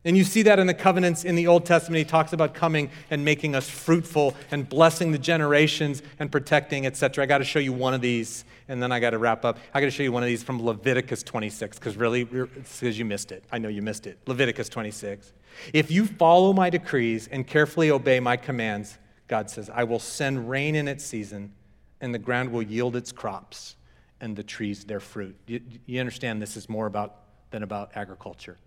And 0.06 0.16
you 0.16 0.24
see 0.24 0.42
that 0.42 0.58
in 0.58 0.66
the 0.66 0.74
covenants 0.74 1.24
in 1.24 1.34
the 1.34 1.48
Old 1.48 1.66
Testament. 1.66 1.98
He 1.98 2.04
talks 2.04 2.32
about 2.32 2.54
coming 2.54 2.90
and 3.10 3.24
making 3.24 3.54
us 3.54 3.68
fruitful 3.68 4.34
and 4.50 4.66
blessing 4.66 5.10
the 5.10 5.18
generations 5.18 6.00
and 6.18 6.32
protecting, 6.32 6.86
etc. 6.86 7.24
I 7.24 7.26
got 7.26 7.38
to 7.38 7.44
show 7.44 7.58
you 7.58 7.72
one 7.72 7.92
of 7.92 8.00
these 8.00 8.44
and 8.68 8.82
then 8.82 8.92
I 8.92 9.00
got 9.00 9.10
to 9.10 9.18
wrap 9.18 9.44
up. 9.44 9.58
I 9.74 9.80
got 9.80 9.86
to 9.86 9.90
show 9.90 10.02
you 10.02 10.12
one 10.12 10.22
of 10.22 10.28
these 10.28 10.42
from 10.42 10.62
Leviticus 10.62 11.22
26, 11.22 11.78
because 11.78 11.96
really, 11.96 12.24
because 12.24 12.98
you 12.98 13.04
missed 13.04 13.32
it. 13.32 13.44
I 13.52 13.58
know 13.58 13.68
you 13.68 13.82
missed 13.82 14.06
it. 14.06 14.18
Leviticus 14.26 14.68
26. 14.68 15.32
If 15.72 15.90
you 15.90 16.06
follow 16.06 16.52
my 16.52 16.70
decrees 16.70 17.28
and 17.28 17.46
carefully 17.46 17.90
obey 17.90 18.20
my 18.20 18.36
commands, 18.36 18.98
God 19.28 19.50
says, 19.50 19.70
I 19.72 19.84
will 19.84 19.98
send 19.98 20.48
rain 20.48 20.74
in 20.74 20.88
its 20.88 21.04
season, 21.04 21.52
and 22.00 22.14
the 22.14 22.18
ground 22.18 22.50
will 22.50 22.62
yield 22.62 22.96
its 22.96 23.12
crops, 23.12 23.76
and 24.20 24.36
the 24.36 24.42
trees 24.42 24.84
their 24.84 25.00
fruit. 25.00 25.36
You, 25.46 25.60
you 25.86 26.00
understand 26.00 26.42
this 26.42 26.56
is 26.56 26.68
more 26.68 26.86
about 26.86 27.16
than 27.50 27.62
about 27.62 27.92
agriculture. 27.94 28.58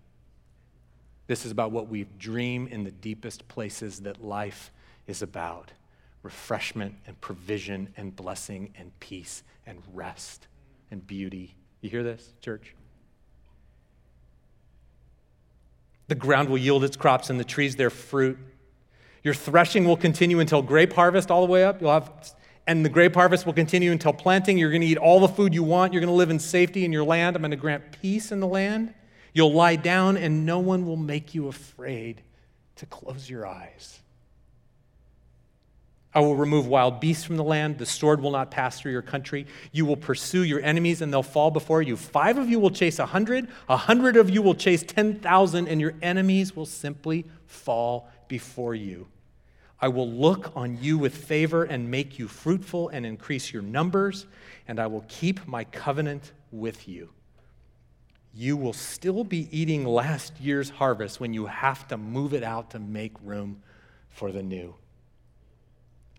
This 1.30 1.46
is 1.46 1.52
about 1.52 1.70
what 1.70 1.86
we 1.86 2.08
dream 2.18 2.66
in 2.66 2.82
the 2.82 2.90
deepest 2.90 3.46
places 3.46 4.00
that 4.00 4.20
life 4.20 4.72
is 5.06 5.22
about 5.22 5.70
refreshment 6.24 6.96
and 7.06 7.20
provision 7.20 7.94
and 7.96 8.16
blessing 8.16 8.74
and 8.76 8.90
peace 8.98 9.44
and 9.64 9.80
rest 9.94 10.48
and 10.90 11.06
beauty. 11.06 11.54
You 11.82 11.90
hear 11.90 12.02
this, 12.02 12.32
church? 12.40 12.74
The 16.08 16.16
ground 16.16 16.48
will 16.48 16.58
yield 16.58 16.82
its 16.82 16.96
crops 16.96 17.30
and 17.30 17.38
the 17.38 17.44
trees 17.44 17.76
their 17.76 17.90
fruit. 17.90 18.36
Your 19.22 19.34
threshing 19.34 19.84
will 19.84 19.96
continue 19.96 20.40
until 20.40 20.62
grape 20.62 20.94
harvest 20.94 21.30
all 21.30 21.46
the 21.46 21.52
way 21.52 21.62
up. 21.62 21.80
You'll 21.80 21.92
have 21.92 22.10
and 22.66 22.84
the 22.84 22.88
grape 22.88 23.14
harvest 23.14 23.46
will 23.46 23.52
continue 23.52 23.92
until 23.92 24.12
planting. 24.12 24.58
You're 24.58 24.70
going 24.70 24.80
to 24.80 24.86
eat 24.88 24.98
all 24.98 25.20
the 25.20 25.28
food 25.28 25.54
you 25.54 25.62
want. 25.62 25.92
You're 25.92 26.00
going 26.00 26.12
to 26.12 26.12
live 26.12 26.30
in 26.30 26.40
safety 26.40 26.84
in 26.84 26.90
your 26.92 27.04
land. 27.04 27.36
I'm 27.36 27.42
going 27.42 27.52
to 27.52 27.56
grant 27.56 27.92
peace 28.02 28.32
in 28.32 28.40
the 28.40 28.48
land. 28.48 28.94
You'll 29.32 29.52
lie 29.52 29.76
down 29.76 30.16
and 30.16 30.44
no 30.44 30.58
one 30.58 30.86
will 30.86 30.96
make 30.96 31.34
you 31.34 31.48
afraid 31.48 32.22
to 32.76 32.86
close 32.86 33.28
your 33.28 33.46
eyes. 33.46 34.00
I 36.12 36.20
will 36.20 36.34
remove 36.34 36.66
wild 36.66 36.98
beasts 36.98 37.24
from 37.24 37.36
the 37.36 37.44
land. 37.44 37.78
The 37.78 37.86
sword 37.86 38.20
will 38.20 38.32
not 38.32 38.50
pass 38.50 38.80
through 38.80 38.90
your 38.90 39.02
country. 39.02 39.46
You 39.70 39.86
will 39.86 39.96
pursue 39.96 40.42
your 40.42 40.60
enemies, 40.60 41.02
and 41.02 41.12
they'll 41.12 41.22
fall 41.22 41.52
before 41.52 41.82
you. 41.82 41.96
Five 41.96 42.36
of 42.36 42.48
you 42.48 42.58
will 42.58 42.70
chase 42.70 42.98
a 42.98 43.06
hundred, 43.06 43.46
a 43.68 43.76
hundred 43.76 44.16
of 44.16 44.28
you 44.28 44.42
will 44.42 44.56
chase 44.56 44.82
10,000, 44.82 45.68
and 45.68 45.80
your 45.80 45.94
enemies 46.02 46.56
will 46.56 46.66
simply 46.66 47.26
fall 47.46 48.08
before 48.26 48.74
you. 48.74 49.06
I 49.80 49.88
will 49.88 50.10
look 50.10 50.52
on 50.56 50.78
you 50.82 50.98
with 50.98 51.14
favor 51.14 51.62
and 51.62 51.90
make 51.90 52.18
you 52.18 52.26
fruitful 52.26 52.88
and 52.88 53.06
increase 53.06 53.52
your 53.52 53.62
numbers, 53.62 54.26
and 54.66 54.80
I 54.80 54.88
will 54.88 55.04
keep 55.08 55.46
my 55.46 55.62
covenant 55.64 56.32
with 56.50 56.88
you. 56.88 57.10
You 58.32 58.56
will 58.56 58.72
still 58.72 59.24
be 59.24 59.48
eating 59.50 59.84
last 59.84 60.38
year's 60.40 60.70
harvest 60.70 61.18
when 61.18 61.34
you 61.34 61.46
have 61.46 61.88
to 61.88 61.96
move 61.96 62.32
it 62.32 62.44
out 62.44 62.70
to 62.70 62.78
make 62.78 63.12
room 63.24 63.62
for 64.08 64.30
the 64.30 64.42
new. 64.42 64.74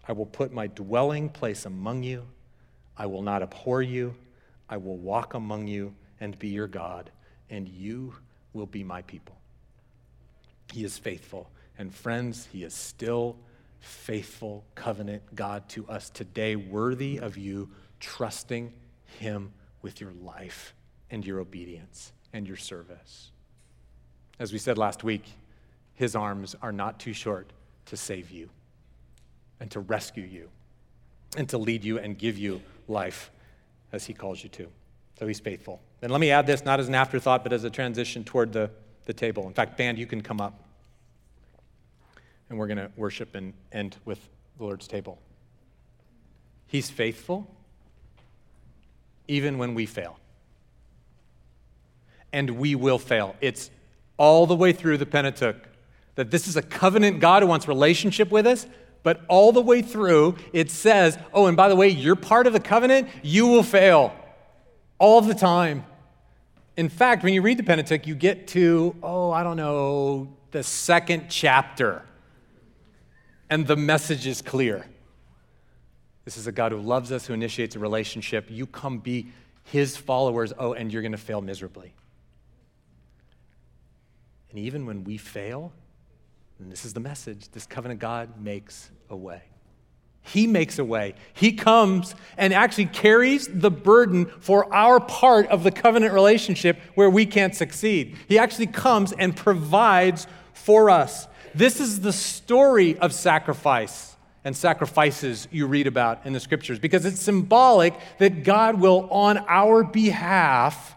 I 0.07 0.11
will 0.11 0.25
put 0.25 0.51
my 0.51 0.67
dwelling 0.67 1.29
place 1.29 1.65
among 1.65 2.03
you. 2.03 2.25
I 2.97 3.05
will 3.05 3.21
not 3.21 3.41
abhor 3.41 3.81
you. 3.81 4.15
I 4.69 4.77
will 4.77 4.97
walk 4.97 5.33
among 5.33 5.67
you 5.67 5.93
and 6.19 6.37
be 6.37 6.49
your 6.49 6.67
God, 6.67 7.11
and 7.49 7.67
you 7.67 8.13
will 8.53 8.65
be 8.65 8.83
my 8.83 9.01
people. 9.03 9.37
He 10.73 10.83
is 10.83 10.97
faithful. 10.97 11.49
And 11.77 11.93
friends, 11.93 12.47
He 12.51 12.63
is 12.63 12.73
still 12.73 13.37
faithful 13.79 14.65
covenant 14.75 15.23
God 15.33 15.67
to 15.69 15.87
us 15.87 16.09
today, 16.09 16.55
worthy 16.55 17.17
of 17.17 17.37
you 17.37 17.69
trusting 17.99 18.73
Him 19.19 19.53
with 19.81 20.01
your 20.01 20.11
life 20.21 20.73
and 21.11 21.25
your 21.25 21.39
obedience 21.39 22.13
and 22.33 22.47
your 22.47 22.57
service. 22.57 23.29
As 24.39 24.51
we 24.51 24.57
said 24.57 24.77
last 24.77 25.03
week, 25.03 25.25
His 25.93 26.15
arms 26.15 26.55
are 26.61 26.71
not 26.71 26.99
too 26.99 27.13
short 27.13 27.51
to 27.85 27.97
save 27.97 28.31
you 28.31 28.49
and 29.59 29.69
to 29.71 29.79
rescue 29.79 30.23
you 30.23 30.49
and 31.37 31.47
to 31.49 31.57
lead 31.57 31.83
you 31.83 31.99
and 31.99 32.17
give 32.17 32.37
you 32.37 32.61
life 32.87 33.31
as 33.91 34.05
he 34.05 34.13
calls 34.13 34.43
you 34.43 34.49
to. 34.49 34.67
So 35.19 35.27
he's 35.27 35.39
faithful. 35.39 35.81
And 36.01 36.11
let 36.11 36.19
me 36.19 36.31
add 36.31 36.47
this 36.47 36.65
not 36.65 36.79
as 36.79 36.87
an 36.87 36.95
afterthought, 36.95 37.43
but 37.43 37.53
as 37.53 37.63
a 37.63 37.69
transition 37.69 38.23
toward 38.23 38.51
the, 38.53 38.69
the 39.05 39.13
table. 39.13 39.47
In 39.47 39.53
fact, 39.53 39.77
band, 39.77 39.97
you 39.97 40.07
can 40.07 40.21
come 40.21 40.41
up. 40.41 40.63
And 42.49 42.57
we're 42.57 42.67
going 42.67 42.77
to 42.77 42.91
worship 42.97 43.35
and 43.35 43.53
end 43.71 43.97
with 44.03 44.19
the 44.57 44.63
Lord's 44.63 44.87
table. 44.87 45.19
He's 46.67 46.89
faithful 46.89 47.47
even 49.27 49.57
when 49.57 49.73
we 49.73 49.85
fail. 49.85 50.17
And 52.33 52.51
we 52.51 52.75
will 52.75 52.99
fail. 52.99 53.35
It's 53.41 53.69
all 54.17 54.45
the 54.45 54.55
way 54.55 54.73
through 54.73 54.97
the 54.97 55.05
Pentateuch 55.05 55.67
that 56.15 56.31
this 56.31 56.47
is 56.47 56.57
a 56.57 56.61
covenant 56.61 57.19
God 57.19 57.41
who 57.41 57.47
wants 57.47 57.67
relationship 57.67 58.31
with 58.31 58.45
us, 58.45 58.67
but 59.03 59.21
all 59.27 59.51
the 59.51 59.61
way 59.61 59.81
through, 59.81 60.35
it 60.53 60.69
says, 60.69 61.17
oh, 61.33 61.47
and 61.47 61.57
by 61.57 61.69
the 61.69 61.75
way, 61.75 61.89
you're 61.89 62.15
part 62.15 62.47
of 62.47 62.53
the 62.53 62.59
covenant, 62.59 63.07
you 63.23 63.47
will 63.47 63.63
fail 63.63 64.13
all 64.99 65.21
the 65.21 65.33
time. 65.33 65.85
In 66.77 66.89
fact, 66.89 67.23
when 67.23 67.33
you 67.33 67.41
read 67.41 67.57
the 67.57 67.63
Pentateuch, 67.63 68.05
you 68.05 68.15
get 68.15 68.47
to, 68.49 68.95
oh, 69.01 69.31
I 69.31 69.43
don't 69.43 69.57
know, 69.57 70.35
the 70.51 70.63
second 70.63 71.27
chapter, 71.29 72.03
and 73.49 73.65
the 73.65 73.75
message 73.75 74.27
is 74.27 74.41
clear. 74.41 74.85
This 76.25 76.37
is 76.37 76.45
a 76.45 76.51
God 76.51 76.71
who 76.71 76.77
loves 76.77 77.11
us, 77.11 77.25
who 77.25 77.33
initiates 77.33 77.75
a 77.75 77.79
relationship. 77.79 78.45
You 78.49 78.67
come 78.67 78.99
be 78.99 79.31
his 79.63 79.97
followers, 79.97 80.53
oh, 80.59 80.73
and 80.73 80.93
you're 80.93 81.01
going 81.01 81.11
to 81.13 81.17
fail 81.17 81.41
miserably. 81.41 81.93
And 84.51 84.59
even 84.59 84.85
when 84.85 85.03
we 85.03 85.17
fail, 85.17 85.71
and 86.59 86.71
this 86.71 86.85
is 86.85 86.93
the 86.93 86.99
message 86.99 87.49
this 87.49 87.65
covenant 87.65 87.99
God 87.99 88.39
makes 88.39 88.91
a 89.09 89.15
way. 89.15 89.41
He 90.23 90.45
makes 90.45 90.77
a 90.77 90.85
way. 90.85 91.15
He 91.33 91.53
comes 91.53 92.13
and 92.37 92.53
actually 92.53 92.85
carries 92.85 93.47
the 93.47 93.71
burden 93.71 94.27
for 94.39 94.71
our 94.71 94.99
part 94.99 95.47
of 95.47 95.63
the 95.63 95.71
covenant 95.71 96.13
relationship 96.13 96.79
where 96.93 97.09
we 97.09 97.25
can't 97.25 97.55
succeed. 97.55 98.15
He 98.27 98.37
actually 98.37 98.67
comes 98.67 99.13
and 99.13 99.35
provides 99.35 100.27
for 100.53 100.91
us. 100.91 101.27
This 101.55 101.79
is 101.79 102.01
the 102.01 102.13
story 102.13 102.97
of 102.99 103.13
sacrifice 103.13 104.15
and 104.43 104.55
sacrifices 104.55 105.47
you 105.51 105.65
read 105.65 105.87
about 105.87 106.25
in 106.25 106.33
the 106.33 106.39
scriptures 106.39 106.77
because 106.77 107.05
it's 107.05 107.21
symbolic 107.21 107.93
that 108.19 108.43
God 108.43 108.79
will, 108.79 109.09
on 109.09 109.39
our 109.47 109.83
behalf, 109.83 110.95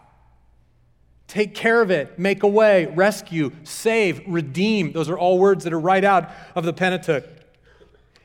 Take 1.27 1.55
care 1.55 1.81
of 1.81 1.89
it, 1.89 2.19
make 2.19 2.43
a 2.43 2.47
way, 2.47 2.85
rescue, 2.85 3.51
save, 3.63 4.21
redeem. 4.27 4.91
Those 4.91 5.09
are 5.09 5.17
all 5.17 5.39
words 5.39 5.63
that 5.63 5.73
are 5.73 5.79
right 5.79 6.03
out 6.03 6.29
of 6.55 6.65
the 6.65 6.73
Pentateuch. 6.73 7.25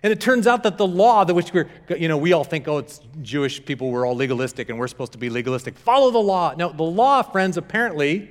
And 0.02 0.12
it 0.12 0.20
turns 0.20 0.46
out 0.46 0.62
that 0.62 0.78
the 0.78 0.86
law, 0.86 1.24
that 1.24 1.34
which 1.34 1.52
we're, 1.52 1.68
you 1.90 2.08
know, 2.08 2.16
we 2.16 2.32
all 2.32 2.44
think, 2.44 2.68
oh, 2.68 2.78
it's 2.78 3.00
Jewish 3.20 3.64
people, 3.64 3.90
we're 3.90 4.06
all 4.06 4.14
legalistic 4.14 4.68
and 4.68 4.78
we're 4.78 4.88
supposed 4.88 5.12
to 5.12 5.18
be 5.18 5.28
legalistic. 5.28 5.76
Follow 5.78 6.10
the 6.10 6.18
law. 6.18 6.54
No, 6.56 6.72
the 6.72 6.82
law, 6.82 7.22
friends, 7.22 7.56
apparently, 7.56 8.30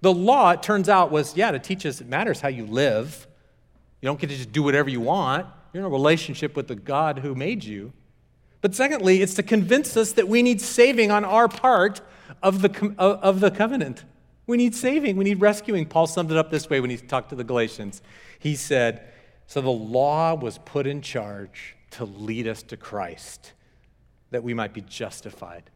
the 0.00 0.12
law, 0.12 0.50
it 0.50 0.62
turns 0.62 0.88
out, 0.88 1.10
was, 1.10 1.36
yeah, 1.36 1.50
to 1.50 1.58
teach 1.58 1.86
us 1.86 2.00
it 2.00 2.08
matters 2.08 2.40
how 2.40 2.48
you 2.48 2.66
live. 2.66 3.26
You 4.00 4.06
don't 4.06 4.20
get 4.20 4.30
to 4.30 4.36
just 4.36 4.52
do 4.52 4.62
whatever 4.62 4.90
you 4.90 5.00
want. 5.00 5.46
You're 5.72 5.82
in 5.82 5.86
a 5.86 5.90
relationship 5.90 6.56
with 6.56 6.68
the 6.68 6.74
God 6.74 7.20
who 7.20 7.34
made 7.34 7.64
you. 7.64 7.92
But 8.60 8.74
secondly, 8.74 9.22
it's 9.22 9.34
to 9.34 9.42
convince 9.42 9.96
us 9.96 10.12
that 10.12 10.28
we 10.28 10.42
need 10.42 10.60
saving 10.60 11.10
on 11.10 11.24
our 11.24 11.48
part 11.48 12.00
of 12.42 12.62
the, 12.62 12.94
of 12.98 13.40
the 13.40 13.50
covenant. 13.50 14.04
We 14.46 14.56
need 14.56 14.74
saving, 14.74 15.16
we 15.16 15.24
need 15.24 15.40
rescuing. 15.40 15.86
Paul 15.86 16.06
summed 16.06 16.30
it 16.30 16.36
up 16.36 16.50
this 16.50 16.68
way 16.68 16.80
when 16.80 16.90
he 16.90 16.96
talked 16.96 17.30
to 17.30 17.36
the 17.36 17.44
Galatians. 17.44 18.02
He 18.38 18.56
said, 18.56 19.08
So 19.46 19.60
the 19.60 19.70
law 19.70 20.34
was 20.34 20.58
put 20.58 20.86
in 20.86 21.00
charge 21.00 21.76
to 21.92 22.04
lead 22.04 22.48
us 22.48 22.62
to 22.64 22.76
Christ, 22.76 23.52
that 24.30 24.42
we 24.42 24.54
might 24.54 24.72
be 24.72 24.80
justified 24.80 25.70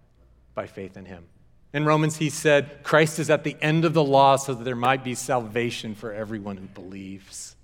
by 0.55 0.67
faith 0.67 0.97
in 0.97 1.05
him. 1.05 1.27
In 1.73 1.85
Romans, 1.85 2.17
he 2.17 2.31
said, 2.31 2.83
Christ 2.83 3.19
is 3.19 3.29
at 3.29 3.45
the 3.45 3.57
end 3.61 3.85
of 3.85 3.93
the 3.93 4.03
law 4.03 4.37
so 4.37 4.55
that 4.55 4.65
there 4.65 4.75
might 4.75 5.05
be 5.05 5.15
salvation 5.15 5.95
for 5.95 6.13
everyone 6.13 6.57
who 6.57 6.67
believes. 6.67 7.55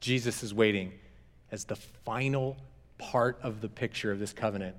Jesus 0.00 0.42
is 0.42 0.52
waiting 0.52 0.92
as 1.50 1.64
the 1.64 1.76
final 1.76 2.56
part 2.98 3.38
of 3.42 3.60
the 3.60 3.68
picture 3.68 4.10
of 4.10 4.18
this 4.18 4.32
covenant 4.32 4.76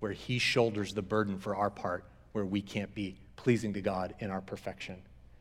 where 0.00 0.12
he 0.12 0.38
shoulders 0.38 0.94
the 0.94 1.02
burden 1.02 1.38
for 1.38 1.56
our 1.56 1.70
part, 1.70 2.04
where 2.32 2.44
we 2.44 2.60
can't 2.60 2.94
be 2.94 3.18
pleasing 3.36 3.72
to 3.74 3.80
God 3.80 4.14
in 4.18 4.30
our 4.30 4.40
perfection. 4.40 4.96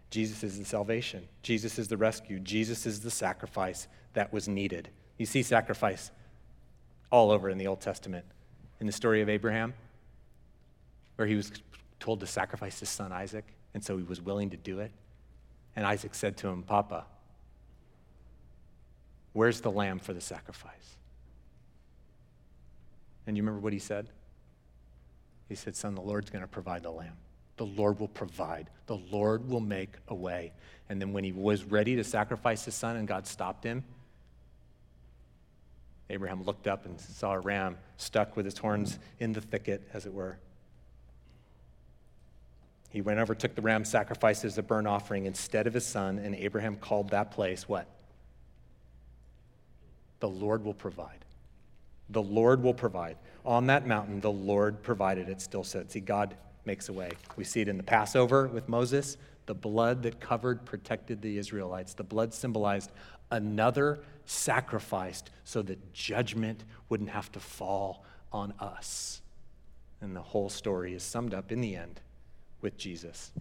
Jesus 0.10 0.44
is 0.44 0.58
the 0.58 0.66
salvation. 0.66 1.28
Jesus 1.44 1.78
is 1.78 1.88
the 1.88 1.98
rescue. 1.98 2.40
Jesus 2.40 2.86
is 2.86 3.02
the 3.02 3.12
sacrifice 3.12 3.88
that 4.14 4.32
was 4.32 4.48
needed. 4.48 4.90
You 5.18 5.26
see 5.26 5.44
sacrifice 5.44 6.12
all 7.12 7.32
over 7.32 7.50
in 7.50 7.58
the 7.58 7.68
Old 7.68 7.82
Testament. 7.82 8.26
In 8.80 8.86
the 8.86 8.94
story 8.94 9.22
of 9.22 9.30
Abraham, 9.30 9.74
where 11.16 11.28
he 11.28 11.36
was 11.36 11.52
told 12.00 12.20
to 12.20 12.28
sacrifice 12.28 12.80
his 12.80 12.90
son 12.90 13.12
Isaac, 13.12 13.46
and 13.74 13.84
so 13.84 13.98
he 13.98 14.04
was 14.04 14.22
willing 14.22 14.52
to 14.52 14.58
do 14.58 14.80
it. 14.80 14.92
And 15.76 15.86
Isaac 15.86 16.16
said 16.16 16.38
to 16.38 16.48
him, 16.48 16.64
Papa, 16.64 17.06
where's 19.34 19.62
the 19.62 19.72
lamb 19.72 20.00
for 20.00 20.14
the 20.14 20.22
sacrifice? 20.22 20.96
And 23.26 23.36
you 23.36 23.44
remember 23.44 23.60
what 23.60 23.74
he 23.74 23.80
said? 23.80 24.08
He 25.50 25.56
said, 25.56 25.76
Son, 25.76 25.96
the 25.96 26.02
Lord's 26.02 26.30
going 26.30 26.42
to 26.42 26.48
provide 26.48 26.84
the 26.84 26.92
lamb. 26.92 27.16
The 27.58 27.66
Lord 27.66 28.00
will 28.00 28.08
provide. 28.08 28.70
The 28.86 28.98
Lord 29.12 29.50
will 29.50 29.60
make 29.60 29.94
a 30.08 30.16
way. 30.16 30.54
And 30.90 31.02
then 31.02 31.12
when 31.12 31.24
he 31.24 31.32
was 31.32 31.64
ready 31.64 31.96
to 31.96 32.04
sacrifice 32.04 32.66
his 32.66 32.76
son 32.76 32.96
and 32.96 33.08
God 33.08 33.28
stopped 33.28 33.64
him, 33.64 33.84
Abraham 36.10 36.44
looked 36.44 36.68
up 36.68 36.86
and 36.86 37.00
saw 37.00 37.34
a 37.34 37.40
ram 37.40 37.78
stuck 37.98 38.38
with 38.38 38.46
his 38.46 38.58
horns 38.58 38.98
in 39.20 39.34
the 39.34 39.42
thicket, 39.42 39.88
as 39.94 40.06
it 40.06 40.14
were. 40.14 40.38
He 42.90 43.02
went 43.02 43.20
over, 43.20 43.36
took 43.36 43.56
the 43.56 43.62
ram, 43.62 43.84
sacrificed 43.84 44.46
as 44.46 44.58
a 44.58 44.64
burnt 44.64 44.88
offering 44.88 45.26
instead 45.26 45.68
of 45.68 45.74
his 45.74 45.86
son, 45.86 46.20
and 46.20 46.34
Abraham 46.36 46.78
called 46.78 47.10
that 47.10 47.32
place 47.32 47.68
what? 47.68 47.88
The 50.20 50.30
Lord 50.30 50.64
will 50.64 50.74
provide. 50.74 51.26
The 52.10 52.22
Lord 52.22 52.64
will 52.64 52.74
provide. 52.74 53.18
On 53.46 53.68
that 53.68 53.88
mountain, 53.88 54.20
the 54.20 54.32
Lord 54.32 54.82
provided, 54.82 55.30
it 55.30 55.42
still 55.42 55.64
said. 55.64 55.92
See, 55.92 56.00
God 56.00 56.36
makes 56.66 56.90
a 56.90 56.94
way. 56.94 57.12
We 57.36 57.44
see 57.44 57.62
it 57.62 57.68
in 57.68 57.78
the 57.78 57.84
Passover 57.84 58.48
with 58.48 58.70
Moses. 58.70 59.18
The 59.46 59.56
blood 59.56 60.04
that 60.04 60.20
covered 60.20 60.66
protected 60.66 61.22
the 61.22 61.38
Israelites. 61.38 61.94
The 61.94 62.04
blood 62.04 62.34
symbolized 62.34 62.92
another 63.32 64.00
sacrificed 64.26 65.32
so 65.46 65.62
that 65.64 65.94
judgment 65.94 66.64
wouldn't 66.90 67.10
have 67.10 67.32
to 67.32 67.40
fall 67.40 68.04
on 68.32 68.54
us. 68.60 69.22
And 70.02 70.16
the 70.16 70.22
whole 70.22 70.50
story 70.50 70.94
is 70.94 71.04
summed 71.04 71.34
up 71.34 71.52
in 71.52 71.62
the 71.62 71.76
end 71.76 72.02
with 72.62 72.78
Jesus. 72.78 73.32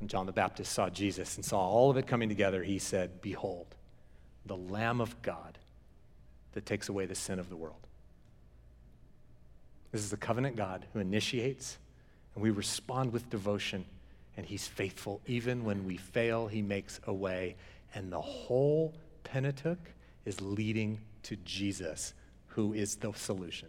When 0.00 0.08
John 0.08 0.26
the 0.26 0.32
Baptist 0.32 0.72
saw 0.72 0.88
Jesus 0.88 1.36
and 1.36 1.44
saw 1.44 1.60
all 1.60 1.90
of 1.90 1.96
it 1.96 2.06
coming 2.06 2.28
together, 2.28 2.62
he 2.62 2.78
said, 2.78 3.20
Behold, 3.20 3.76
the 4.46 4.56
Lamb 4.56 5.00
of 5.00 5.20
God 5.22 5.58
that 6.52 6.66
takes 6.66 6.88
away 6.88 7.06
the 7.06 7.14
sin 7.14 7.38
of 7.38 7.48
the 7.48 7.56
world. 7.56 7.86
This 9.90 10.02
is 10.02 10.10
the 10.10 10.16
covenant 10.16 10.56
God 10.56 10.86
who 10.92 11.00
initiates, 11.00 11.78
and 12.34 12.42
we 12.42 12.50
respond 12.50 13.12
with 13.12 13.28
devotion, 13.28 13.84
and 14.36 14.46
He's 14.46 14.66
faithful. 14.66 15.20
Even 15.26 15.64
when 15.64 15.84
we 15.84 15.96
fail, 15.96 16.46
He 16.46 16.62
makes 16.62 17.00
a 17.06 17.12
way. 17.12 17.56
And 17.94 18.10
the 18.10 18.20
whole 18.20 18.94
Pentateuch 19.24 19.90
is 20.24 20.40
leading 20.40 20.98
to 21.24 21.36
Jesus, 21.44 22.14
who 22.48 22.72
is 22.72 22.96
the 22.96 23.12
solution. 23.12 23.68